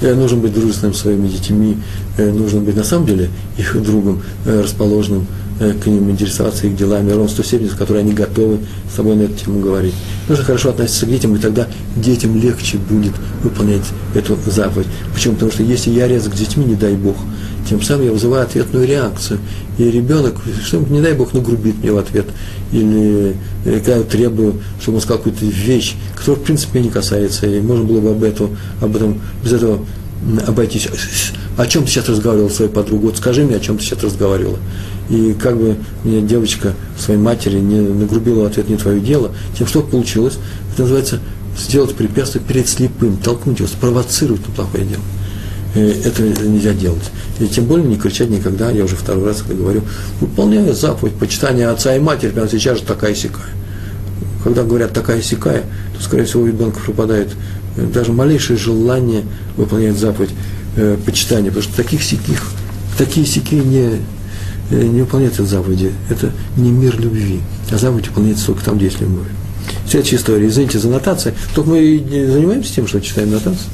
[0.01, 1.77] Э, нужно быть дружественным своими детьми,
[2.17, 5.27] э, нужно быть на самом деле их другом, э, расположенным
[5.59, 8.57] к ним интересоваться их делами, ровно 170, которые они готовы
[8.91, 9.93] с тобой на эту тему говорить.
[10.27, 13.83] Нужно хорошо относиться к детям, и тогда детям легче будет выполнять
[14.15, 14.87] эту заповедь.
[15.13, 15.35] Почему?
[15.35, 17.15] Потому что если я резок с детьми, не дай Бог,
[17.67, 19.39] тем самым я вызываю ответную реакцию.
[19.77, 22.25] И ребенок, что не дай Бог, нагрубит мне в ответ.
[22.71, 23.35] Или,
[23.65, 27.47] или когда я требую, чтобы он сказал какую-то вещь, которая, в принципе, не касается.
[27.47, 29.85] И можно было бы об этом, об этом без этого
[30.47, 30.87] обойтись.
[31.57, 33.09] О чем ты сейчас разговаривал своей подругой?
[33.09, 34.57] Вот скажи мне, о чем ты сейчас разговаривала.
[35.09, 39.81] И как бы мне девочка своей матери не нагрубила ответ не твое дело, тем что
[39.81, 40.37] получилось?
[40.71, 41.19] Это называется
[41.57, 45.01] сделать препятствие перед слепым, толкнуть его, спровоцировать на плохое дело.
[45.75, 47.11] И это нельзя делать.
[47.39, 49.81] И тем более не кричать никогда, я уже второй раз это говорю,
[50.19, 53.49] выполняя заповедь почитания отца и матери, прямо сейчас же такая сякая.
[54.43, 55.63] Когда говорят такая сякая,
[55.95, 57.29] то, скорее всего, у ребенка пропадает
[57.77, 59.23] э, даже малейшее желание
[59.55, 60.31] выполнять заповедь
[60.75, 62.43] э, почитания, потому что таких сяких,
[62.97, 64.01] такие сяки не,
[64.71, 65.91] Э, не выполняется заповеди.
[66.09, 67.41] Это не мир любви,
[67.71, 69.27] а заповедь выполняется только там, где есть любовь.
[69.87, 70.47] Следующая история.
[70.47, 71.33] Извините за нотации.
[71.53, 73.67] Только мы занимаемся тем, что читаем нотации.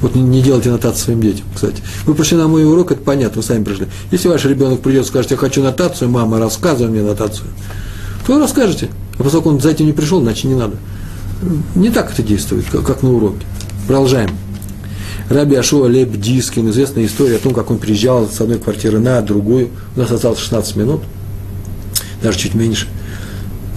[0.00, 1.82] Вот не делайте нотации своим детям, кстати.
[2.04, 3.86] Вы пришли на мой урок, это понятно, вы сами пришли.
[4.12, 7.48] Если ваш ребенок придет и скажет, я хочу нотацию, мама, рассказывай мне нотацию,
[8.26, 8.88] то вы расскажете.
[9.18, 10.76] А поскольку он за этим не пришел, значит не надо.
[11.74, 13.44] Не так это действует, как на уроке.
[13.86, 14.30] Продолжаем.
[15.28, 19.20] Раби Ашуа Леб Дискин, известная история о том, как он приезжал с одной квартиры на
[19.20, 19.68] другую.
[19.94, 21.02] У нас осталось 16 минут,
[22.22, 22.86] даже чуть меньше.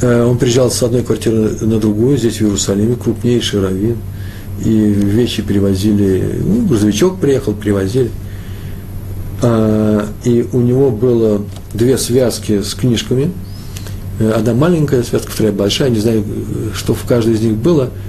[0.02, 3.98] Э, он приезжал с одной квартиры на другую, здесь в Иерусалиме, крупнейший раввин.
[4.64, 8.12] И вещи перевозили, ну, грузовичок приехал, перевозили.
[9.42, 11.42] А, и у него было
[11.74, 13.32] две связки с книжками.
[14.20, 15.90] Э, одна маленькая связка, вторая большая.
[15.90, 16.24] Не знаю,
[16.76, 17.90] что в каждой из них было–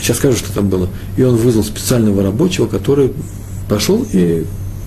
[0.00, 0.88] Сейчас скажу, что там было.
[1.16, 3.12] И он вызвал специального рабочего, который
[3.68, 4.44] пошел и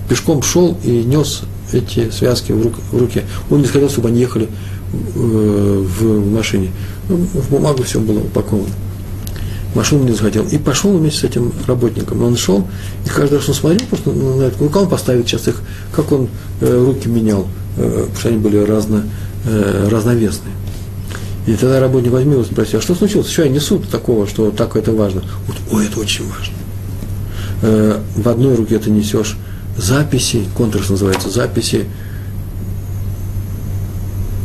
[0.08, 1.42] пешком шел и нес
[1.72, 3.24] эти связки в, рук, в руке.
[3.50, 4.48] Он не хотел, чтобы они ехали
[4.92, 6.70] в, в машине.
[7.08, 8.68] Ну, в бумагу все было упаковано.
[9.74, 10.46] Машину не захотел.
[10.46, 12.22] И пошел вместе с этим работником.
[12.22, 12.66] Он шел,
[13.04, 14.56] и каждый раз он смотрел просто на это.
[14.60, 15.60] Ну, он поставит сейчас их,
[15.92, 16.28] как он
[16.60, 17.46] э, руки менял,
[17.76, 19.04] э, потому что они были разно,
[19.44, 20.54] э, разновесные.
[21.46, 23.30] И тогда работник возьми его спросил, а что случилось?
[23.30, 25.22] Что я несу такого, что так это важно?
[25.46, 26.54] Вот, ой, это очень важно.
[27.62, 29.36] Э, в одной руке ты несешь
[29.76, 31.86] записи, контракт называется, записи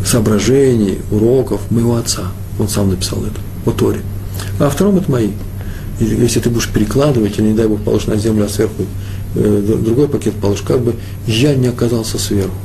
[0.05, 2.23] соображений, уроков моего отца.
[2.59, 4.01] Он сам написал это, о Торе.
[4.59, 5.31] А втором это мои.
[5.99, 8.83] И если ты будешь перекладывать, или, не дай Бог, положишь на землю, а сверху
[9.35, 10.95] э, другой пакет положишь, как бы
[11.27, 12.55] я не оказался сверху.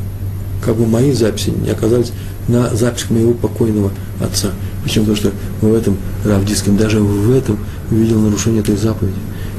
[0.65, 2.13] Как бы мои записи не оказались
[2.49, 4.49] на записях моего покойного отца.
[4.83, 5.05] Почему?
[5.05, 7.59] Потому что в этом Равдискин, даже в этом
[7.91, 9.17] видел нарушение этой заповеди.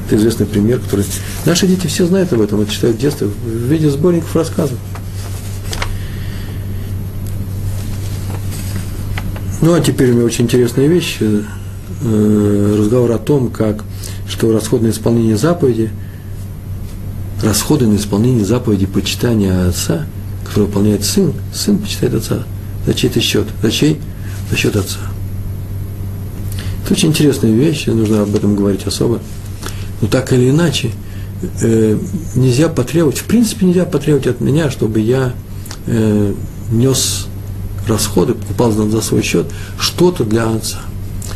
[0.07, 1.05] Это известный пример, который...
[1.45, 4.77] Наши дети все знают об этом, это читают в детстве, в виде сборников рассказов.
[9.61, 11.19] Ну, а теперь у меня очень интересная вещь.
[12.01, 13.83] Э, разговор о том, как,
[14.27, 15.89] что расходы на исполнение заповеди,
[17.43, 20.05] расходы на исполнение заповеди почитания отца,
[20.45, 22.43] который выполняет сын, сын почитает отца.
[22.85, 23.47] За чей-то счет.
[23.61, 23.99] За чей?
[24.49, 24.99] За счет отца.
[26.83, 29.19] Это очень интересная вещь, нужно об этом говорить особо.
[30.01, 30.91] Но так или иначе,
[31.61, 31.97] э,
[32.35, 35.33] нельзя потребовать, в принципе, нельзя потребовать от меня, чтобы я
[35.85, 36.33] э,
[36.71, 37.27] нес
[37.87, 39.47] расходы, покупал за, свой счет
[39.77, 40.79] что-то для отца.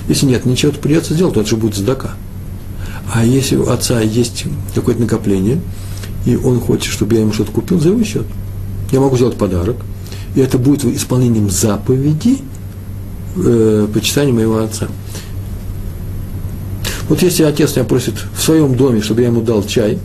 [0.07, 2.11] Если нет, ничего то придется сделать, то это же будет сдака.
[3.13, 4.45] А если у отца есть
[4.75, 5.61] какое-то накопление,
[6.25, 8.25] и он хочет, чтобы я ему что-то купил, за его счет.
[8.91, 9.77] Я могу сделать подарок,
[10.35, 12.37] и это будет исполнением заповеди
[13.35, 14.87] э, почитания моего отца.
[17.09, 19.99] Вот если отец меня просит в своем доме, чтобы я ему дал чай,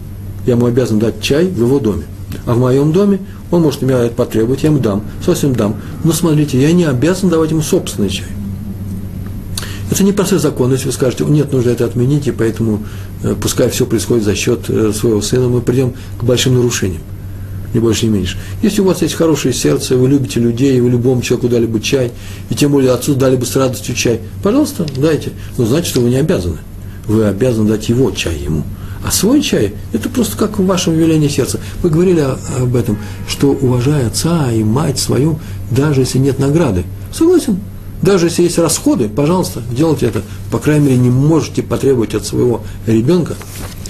[0.46, 2.04] я ему обязан дать чай в его доме.
[2.46, 3.20] А в моем доме
[3.50, 5.76] он может меня потребовать, я ему дам, совсем дам.
[6.04, 8.26] Но смотрите, я не обязан давать ему собственный чай.
[9.98, 12.84] Это не простой закон, если вы скажете, нет, нужно это отменить, и поэтому
[13.24, 17.02] э, пускай все происходит за счет э, своего сына, мы придем к большим нарушениям,
[17.74, 18.38] ни больше, ни меньше.
[18.62, 22.12] Если у вас есть хорошее сердце, вы любите людей, вы любому человеку дали бы чай,
[22.48, 25.32] и тем более отцу дали бы с радостью чай, пожалуйста, дайте.
[25.56, 26.58] Но значит, что вы не обязаны.
[27.08, 28.62] Вы обязаны дать его чай ему.
[29.04, 31.58] А свой чай– это просто как в вашем велении сердца.
[31.82, 32.24] Вы говорили
[32.56, 35.40] об этом, что уважая отца и мать свою,
[35.72, 36.84] даже если нет награды.
[37.12, 37.58] Согласен?
[38.02, 40.22] Даже если есть расходы, пожалуйста, делайте это.
[40.50, 43.34] По крайней мере, не можете потребовать от своего ребенка,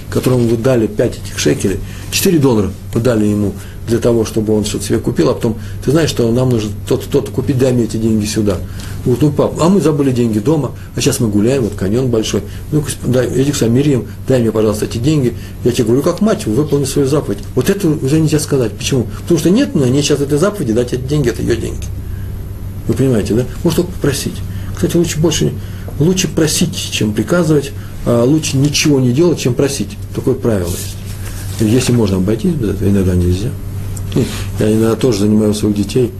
[0.09, 1.79] которому вы дали 5 этих шекелей,
[2.11, 3.53] 4 доллара вы дали ему
[3.87, 7.09] для того, чтобы он что-то себе купил, а потом, ты знаешь, что нам нужно то-то,
[7.09, 8.57] то-то купить, дай мне эти деньги сюда.
[9.05, 12.43] Вот, ну, пап, а мы забыли деньги дома, а сейчас мы гуляем, вот каньон большой.
[12.71, 15.33] Ну, дай, иди к Самириям, дай мне, пожалуйста, эти деньги.
[15.63, 17.39] Я тебе говорю, как мать, выполни свою заповедь.
[17.55, 18.73] Вот это уже нельзя сказать.
[18.73, 19.07] Почему?
[19.21, 21.83] Потому что нет, на ней сейчас этой заповеди дать эти деньги, это ее деньги.
[22.89, 23.45] Вы понимаете, да?
[23.63, 24.33] Может только попросить.
[24.73, 25.53] Кстати, лучше больше,
[25.99, 27.71] лучше просить, чем приказывать,
[28.03, 29.89] а лучше ничего не делать, чем просить.
[30.15, 30.95] Такое правило есть.
[31.59, 33.49] Если можно обойтись без иногда нельзя.
[34.59, 36.11] Я иногда тоже занимаю своих детей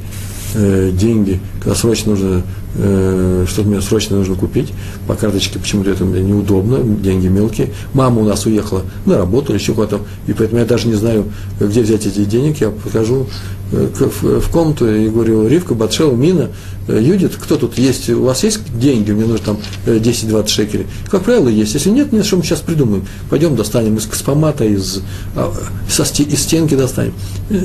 [0.54, 2.44] э, деньги, когда срочно нужно,
[2.74, 4.72] что-то мне срочно нужно купить,
[5.08, 7.70] по карточке почему-то это мне неудобно, деньги мелкие.
[7.94, 11.26] Мама у нас уехала на работу или еще куда-то, и поэтому я даже не знаю,
[11.60, 12.62] где взять эти денег.
[12.62, 13.28] Я покажу
[13.72, 13.88] э,
[14.22, 16.50] в, комнату и говорю, Ривка, Батшева, Мина,
[16.88, 20.88] э, Юдит, кто тут есть, у вас есть деньги, мне нужно там 10-20 э, шекелей.
[21.10, 21.74] Как правило, есть.
[21.74, 23.06] Если нет, нет, что мы сейчас придумаем.
[23.30, 25.02] Пойдем достанем из космомата, из,
[25.36, 25.54] а,
[25.90, 27.14] со, из стенки достанем.
[27.50, 27.62] Э,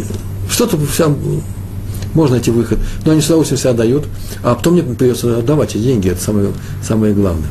[0.51, 1.15] что-то вся
[2.15, 4.07] можно найти выход, но они с удовольствием себя отдают,
[4.43, 6.53] а потом мне придется отдавать эти деньги, это самое,
[6.83, 7.49] самое главное.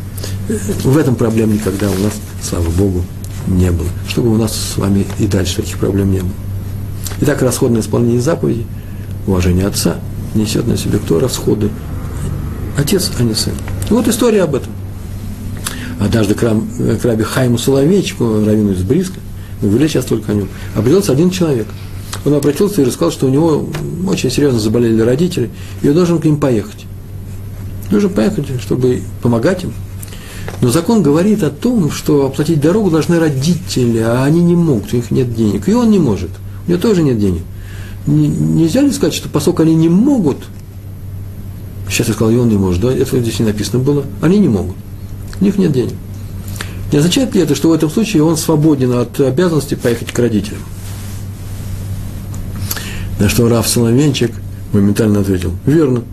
[0.83, 3.03] В этом проблем никогда у нас, слава Богу,
[3.47, 3.87] не было.
[4.07, 6.31] Чтобы у нас с вами и дальше таких проблем не было.
[7.21, 8.65] Итак, расходное исполнение заповедей,
[9.27, 9.97] уважение отца,
[10.33, 11.69] несет на себе кто расходы?
[12.77, 13.53] Отец, а не сын.
[13.89, 14.71] Вот история об этом.
[15.99, 16.67] Однажды к, рам,
[17.01, 19.19] к рабе Хайму Соловейчику, раввину из Бриска,
[19.61, 21.67] мы говорили сейчас только о нем, обрелся один человек–
[22.25, 23.67] он обратился и рассказал, что у него
[24.07, 25.49] очень серьезно заболели родители,
[25.81, 26.85] и он должен к ним поехать.
[27.89, 29.73] Должен поехать, чтобы помогать им.
[30.61, 34.95] Но закон говорит о том, что оплатить дорогу должны родители, а они не могут, у
[34.95, 35.67] них нет денег.
[35.67, 36.29] И он не может,
[36.67, 37.41] у него тоже нет денег.
[38.05, 40.37] Нельзя ли сказать, что поскольку они не могут,
[41.89, 44.49] сейчас я сказал, и он не может, да, это здесь не написано было, они не
[44.49, 44.75] могут,
[45.39, 45.93] у них нет денег.
[46.91, 50.59] Не означает ли это, что в этом случае он свободен от обязанности поехать к родителям?
[53.19, 54.31] На что Раф Соловенчик
[54.71, 56.03] моментально ответил, верно,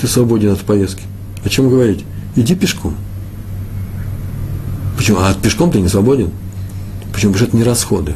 [0.00, 1.02] ты свободен от поездки.
[1.44, 2.04] О чем говорить?
[2.36, 2.94] Иди пешком.
[4.96, 5.18] Почему?
[5.18, 6.30] А пешком ты не свободен?
[7.12, 7.32] Почему?
[7.32, 8.14] Потому что это не расходы.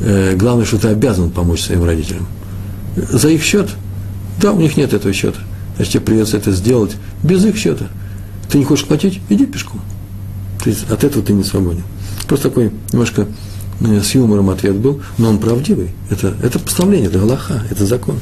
[0.00, 2.26] Э, главное, что ты обязан помочь своим родителям.
[2.96, 3.70] За их счет?
[4.40, 5.38] Да, у них нет этого счета.
[5.76, 7.86] Значит, тебе придется это сделать без их счета.
[8.50, 9.20] Ты не хочешь платить?
[9.28, 9.80] Иди пешком.
[10.62, 11.82] То есть от этого ты не свободен.
[12.28, 13.26] Просто такой немножко
[13.80, 15.90] с юмором ответ был, но он правдивый.
[16.10, 18.18] Это, это постановление, это Галаха, это закон.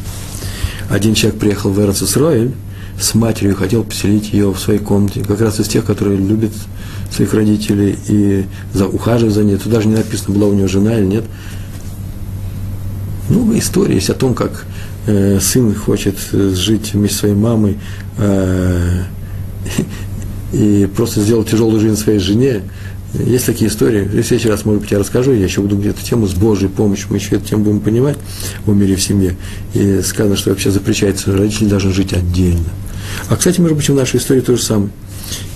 [0.88, 2.52] Один человек приехал в Эрцисроэль
[3.00, 6.52] с матерью хотел поселить ее в своей комнате, как раз из тех, которые любят
[7.10, 8.44] своих родителей и
[8.74, 9.56] за, ухаживают за ней.
[9.56, 11.24] Тут даже не написано, была у нее жена или нет.
[13.30, 14.66] Ну, история есть о том, как
[15.06, 17.78] э, сын хочет жить вместе с своей мамой,
[18.18, 19.02] э,
[20.52, 22.62] и просто сделал тяжелую жизнь своей жене.
[23.14, 24.04] Есть такие истории.
[24.04, 27.08] В следующий раз, может быть, я расскажу, я еще буду где-то тему с Божьей помощью,
[27.10, 28.16] мы еще эту тему будем понимать
[28.64, 29.36] в мире в семье.
[29.74, 32.68] И сказано, что вообще запрещается, родители должны жить отдельно.
[33.28, 34.90] А, кстати, может быть, в нашей истории то же самое.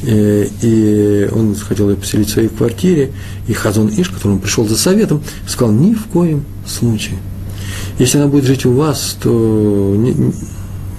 [0.02, 3.12] Э, и он хотел ее поселить в своей квартире,
[3.46, 7.18] и Хазон Иш, которому пришел за советом, сказал, ни в коем случае.
[7.98, 9.96] Если она будет жить у вас, то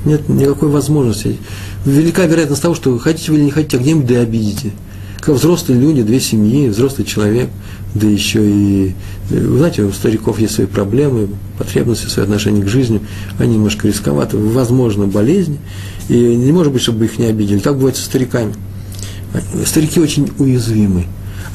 [0.06, 1.38] нет никакой возможности.
[1.86, 4.72] Велика вероятность того, что хотите вы или не хотите, а где-нибудь да обидите.
[5.28, 7.49] Взрослые люди, две семьи, взрослый человек,
[7.95, 8.95] да еще и,
[9.32, 13.01] э, вы знаете, у стариков есть свои проблемы, потребности, свои отношения к жизни,
[13.39, 15.57] они немножко рисковаты, возможно, болезни,
[16.09, 17.59] и не может быть, чтобы их не обидели.
[17.59, 18.53] Так бывает со стариками.
[19.65, 21.05] Старики очень уязвимы.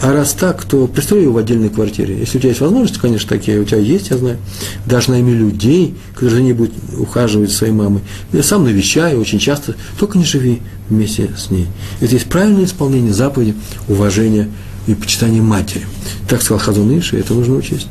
[0.03, 2.18] А раз так, то пристрой его в отдельной квартире.
[2.18, 4.38] Если у тебя есть возможность, конечно, такие у тебя есть, я знаю.
[4.86, 8.01] Даже найми людей, которые за ней будут ухаживать своей мамой.
[8.32, 11.66] Я сам навещаю очень часто, только не живи вместе с ней.
[12.01, 13.55] Это есть правильное исполнение заповеди
[13.88, 14.48] уважения
[14.86, 15.84] и почитания матери.
[16.28, 17.88] Так сказал Хазун Иши, это нужно учесть.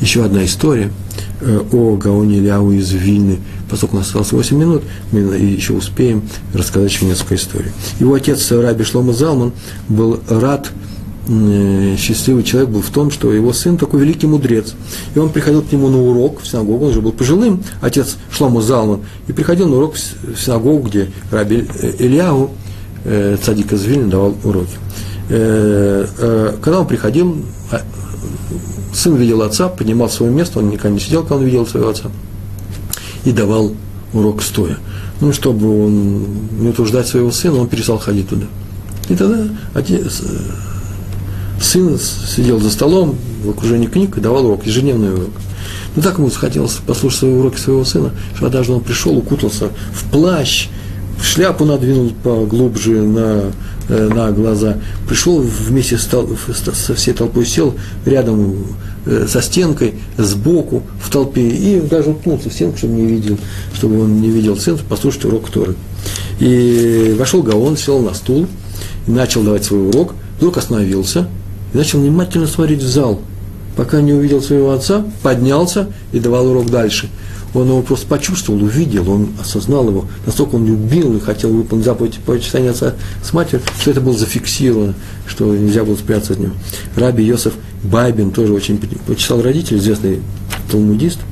[0.00, 0.90] Еще одна история
[1.40, 3.38] э, о Гаоне Ляу из Вильны.
[3.68, 6.22] Поскольку у нас осталось 8 минут, мы еще успеем
[6.54, 7.72] рассказать еще несколько историй.
[8.00, 9.52] Его отец Раби Шлома Залман
[9.88, 10.70] был рад
[11.26, 14.74] счастливый человек был в том, что его сын такой великий мудрец.
[15.14, 18.60] И он приходил к нему на урок в синагогу, он уже был пожилым, отец Шлому
[18.60, 21.66] Залман, и приходил на урок в синагогу, где Раби
[21.98, 22.50] Ильяу,
[23.04, 24.76] э, цадик из Вильна, давал уроки.
[25.28, 27.36] Э, когда он приходил,
[27.72, 27.80] а,
[28.94, 32.10] сын видел отца, поднимал свое место, он никогда не сидел, когда он видел своего отца,
[33.24, 33.72] и давал
[34.12, 34.78] урок стоя.
[35.20, 36.24] Ну, чтобы он
[36.60, 38.46] не утруждать своего сына, он перестал ходить туда.
[39.08, 40.22] И тогда отец,
[41.60, 45.30] сын сидел за столом в окружении книг и давал урок, ежедневный урок.
[45.94, 50.10] Но так ему захотелось послушать свои уроки своего сына, что однажды он пришел, укутался в
[50.10, 50.68] плащ,
[51.18, 53.50] в шляпу надвинул поглубже на,
[53.88, 54.76] э, на глаза,
[55.08, 58.56] пришел вместе с, со всей толпой, сел рядом
[59.06, 63.38] э, со стенкой, сбоку, в толпе, и даже уткнулся в стенку, чтобы не видел,
[63.72, 65.74] чтобы он не видел сын, послушать урок Торы.
[66.38, 68.46] И вошел Гаон, сел на стул,
[69.06, 71.26] начал давать свой урок, вдруг остановился–
[71.76, 73.20] начал внимательно смотреть в зал,
[73.76, 77.08] пока не увидел своего отца, поднялся и давал урок дальше.
[77.54, 82.18] Он его просто почувствовал, увидел, он осознал его, настолько он любил и хотел выполнить заповедь
[82.26, 84.94] почитания отца с матерью, что это было зафиксировано,
[85.26, 86.52] что нельзя было спрятаться от него.
[86.96, 90.20] Раби Йосеф Байбин тоже очень почитал родителей, известный
[90.70, 91.20] талмудист–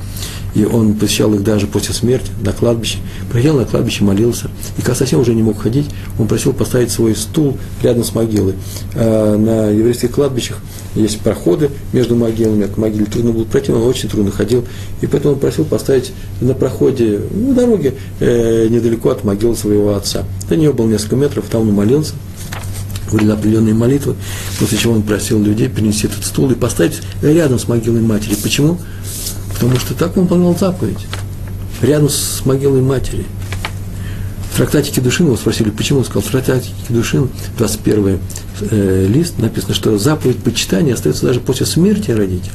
[0.55, 2.99] и он посещал их даже после смерти на кладбище.
[3.31, 5.87] Приходил на кладбище, молился, и когда совсем уже не мог ходить,
[6.19, 8.55] он просил поставить свой стул рядом с могилой.
[8.95, 10.59] А на еврейских кладбищах
[10.95, 14.65] есть проходы между могилами, к могиле трудно было пройти, он очень трудно ходил,
[15.01, 20.25] и поэтому он просил поставить на проходе, на дороге, э, недалеко от могилы своего отца.
[20.49, 22.15] До нее было несколько метров, там он молился,
[23.11, 24.15] говорили определенные молитвы,
[24.59, 28.35] после чего он просил людей принести этот стул и поставить рядом с могилой матери.
[28.41, 28.79] Почему?
[29.55, 31.07] Потому что так он выполнял заповедь.
[31.81, 33.25] Рядом с могилой матери.
[34.53, 37.29] В трактате Кедушин его спросили, почему он сказал, в трактате Кедушин,
[37.59, 38.21] 21
[38.61, 42.53] э, лист, написано, что заповедь почитания остается даже после смерти родителей.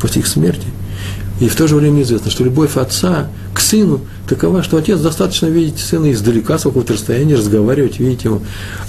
[0.00, 0.66] После их смерти.
[1.40, 5.46] И в то же время известно, что любовь отца к сыну такова, что отец достаточно
[5.46, 8.42] видеть сына издалека, с какого-то расстояния, разговаривать, видеть его.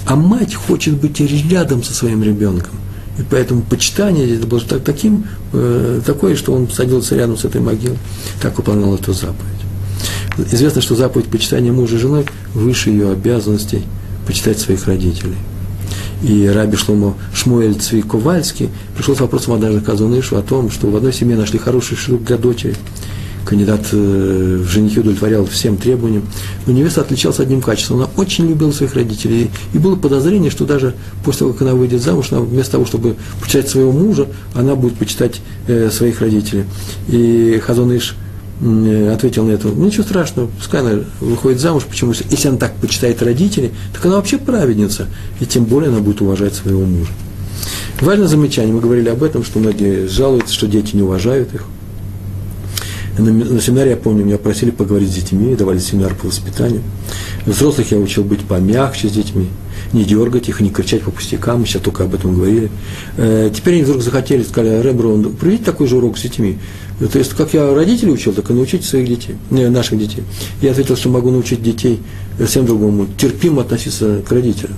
[0.04, 2.74] А мать хочет быть рядом со своим ребенком–
[3.18, 7.60] и поэтому почитание это было так, таким, э, такое, что он садился рядом с этой
[7.60, 7.98] могилой,
[8.40, 9.48] так выполнял эту заповедь.
[10.50, 13.82] Известно, что заповедь почитания мужа и жены выше ее обязанностей
[14.26, 15.36] почитать своих родителей.
[16.22, 20.86] И Раби Шломо Шмуэль Цви Ковальский пришел с вопросом однажды к Азунышу о том, что
[20.88, 22.76] в одной семье нашли хороший шлюп для дочери–
[23.44, 26.24] кандидат э, в женихи удовлетворял всем требованиям,
[26.66, 27.98] но невеста отличалась одним качеством.
[27.98, 32.02] Она очень любила своих родителей, и было подозрение, что даже после того, как она выйдет
[32.02, 36.64] замуж, она, вместо того, чтобы почитать своего мужа, она будет почитать э, своих родителей.
[37.08, 38.14] И Хазон Иш
[38.60, 42.12] э, ответил на это, ну ничего страшного, пускай она выходит замуж, почему?
[42.30, 45.06] Если она так почитает родителей, так она вообще праведница,
[45.40, 47.10] и тем более она будет уважать своего мужа.
[48.00, 51.64] Важное замечание, мы говорили об этом, что многие жалуются, что дети не уважают их–
[53.18, 56.82] на, на семинаре, я помню, меня просили поговорить с детьми, давали семинар по воспитанию.
[57.44, 59.48] Взрослых я учил быть помягче с детьми,
[59.92, 62.70] не дергать их, не кричать по пустякам, мы сейчас только об этом говорили.
[63.16, 66.58] Э, теперь они вдруг захотели, сказали, Рэброн, проведите такой же урок с детьми.
[67.12, 70.22] То есть, как я родителей учил, так и научите своих детей, не, наших детей.
[70.60, 72.00] Я ответил, что могу научить детей
[72.46, 74.76] всем другому, терпимо относиться к родителям.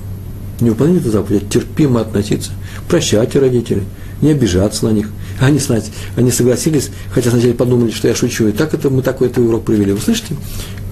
[0.64, 2.50] Не выполнять эту заповедь, а терпимо относиться,
[2.88, 3.82] прощайте родителей,
[4.20, 5.10] не обижаться на них–
[5.40, 8.48] они, знаете, они согласились, хотя сначала подумали, что я шучу.
[8.48, 9.92] И так это, мы такой это урок провели.
[9.92, 10.36] Вы слышите?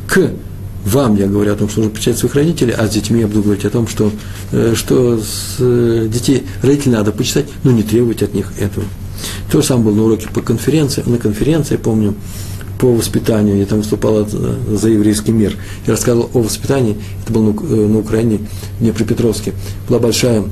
[0.09, 0.31] К
[0.85, 3.43] вам я говорю о том, что нужно почитать своих родителей, а с детьми я буду
[3.43, 4.11] говорить о том, что,
[4.51, 8.85] э, что с э, детей родителей надо почитать, но не требовать от них этого.
[9.51, 12.15] То же самое было на уроке по конференции, на конференции, помню,
[12.83, 15.57] по воспитанию, я там выступал за еврейский мир.
[15.87, 18.41] Я рассказывал о воспитании, это было на Украине,
[18.81, 19.53] в Днепропетровске.
[19.89, 20.43] Была большая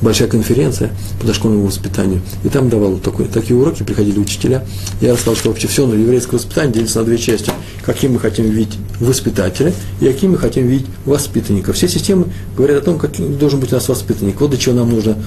[0.00, 2.22] большая конференция по дошкольному воспитанию.
[2.42, 4.64] И там давал такой, такие уроки, приходили учителя.
[5.02, 7.52] Я рассказал, что вообще все на еврейское воспитание делится на две части.
[7.84, 11.74] Каким мы хотим видеть воспитателя и каким мы хотим видеть воспитанника.
[11.74, 14.40] Все системы говорят о том, каким должен быть у нас воспитанник.
[14.40, 15.18] Вот до чего нам нужно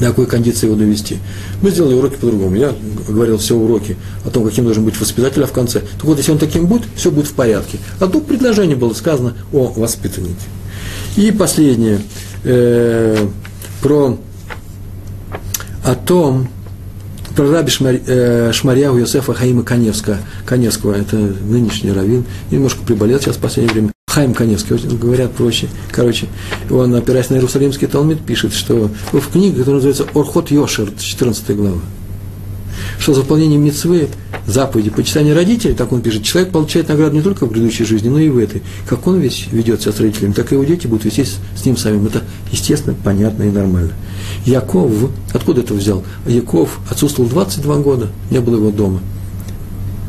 [0.00, 1.18] до какой кондиции его довести.
[1.62, 2.56] Мы сделали уроки по-другому.
[2.56, 2.74] Я
[3.08, 5.80] говорил все уроки о том, каким должен быть воспитатель, а в конце.
[5.80, 7.78] Так вот, если он таким будет, все будет в порядке.
[8.00, 10.36] А тут предложение было сказано о воспитаннике.
[11.16, 12.00] И последнее.
[12.44, 13.26] Э,
[13.82, 14.18] про
[15.84, 16.48] о том,
[17.34, 23.36] про раби Шмар, э, Шмарьяу Йосефа Хаима Каневского, Каневского, это нынешний раввин, немножко приболел сейчас
[23.36, 23.97] в последнее время.
[24.08, 25.68] Хаим Каневский, говорят проще.
[25.92, 26.28] Короче,
[26.70, 31.78] он, опираясь на Иерусалимский Талмит, пишет, что в книге, которая называется «Орхот Йошер», 14 глава,
[32.98, 34.08] что за выполнение мецвы,
[34.46, 38.18] заповеди, почитания родителей, так он пишет, человек получает награду не только в предыдущей жизни, но
[38.18, 38.62] и в этой.
[38.88, 41.76] Как он весь ведет себя с родителями, так и его дети будут вести с ним
[41.76, 42.06] самим.
[42.06, 43.92] Это естественно, понятно и нормально.
[44.46, 44.90] Яков,
[45.34, 46.02] откуда это взял?
[46.26, 49.00] Яков отсутствовал 22 года, не было его дома.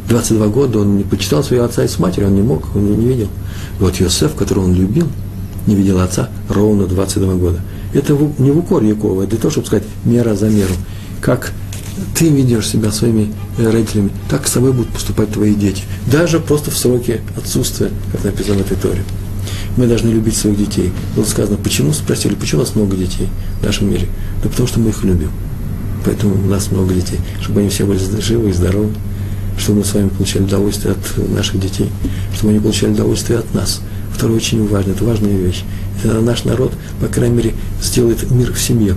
[0.09, 3.07] 22 года он не почитал своего отца и с матерью, он не мог, он не
[3.07, 3.27] видел.
[3.79, 5.07] И вот Йосеф, которого он любил,
[5.67, 7.59] не видел отца ровно 22 года.
[7.93, 10.73] Это не в укор Якова, это то, чтобы сказать мера за меру.
[11.21, 11.53] Как
[12.15, 15.83] ты ведешь себя своими э, родителями, так с тобой будут поступать твои дети.
[16.11, 19.03] Даже просто в сроке отсутствия, как написано в этой торе.
[19.77, 20.91] Мы должны любить своих детей.
[21.15, 23.29] Было сказано, почему, спросили, почему у нас много детей
[23.61, 24.07] в нашем мире?
[24.43, 25.31] Да потому что мы их любим.
[26.05, 27.19] Поэтому у нас много детей.
[27.41, 28.91] Чтобы они все были живы и здоровы.
[29.59, 31.89] Чтобы мы с вами получали удовольствие от наших детей.
[32.33, 33.81] Чтобы они получали удовольствие от нас.
[34.15, 35.63] Второе очень важно, это важная вещь.
[36.03, 38.95] Это наш народ, по крайней мере, сделает мир в семье.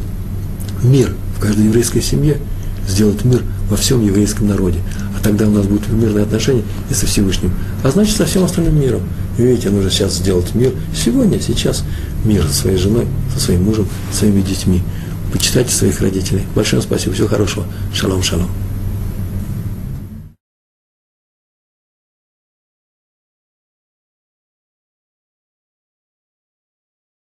[0.83, 2.39] Мир в каждой еврейской семье–
[2.89, 4.81] сделать мир во всем еврейском народе.
[5.19, 7.53] А тогда у нас будут мирные отношения и со Всевышним.
[7.83, 9.03] А значит, со всем остальным миром.
[9.39, 10.73] И видите, нужно сейчас сделать мир.
[10.95, 11.85] Сегодня, сейчас
[12.25, 14.83] мир со своей женой, со своим мужем, со своими детьми.
[15.33, 16.43] Почитайте своих родителей.
[16.55, 17.15] Большое спасибо.
[17.15, 17.65] Всего хорошего.
[17.95, 18.49] Шалом, шалом.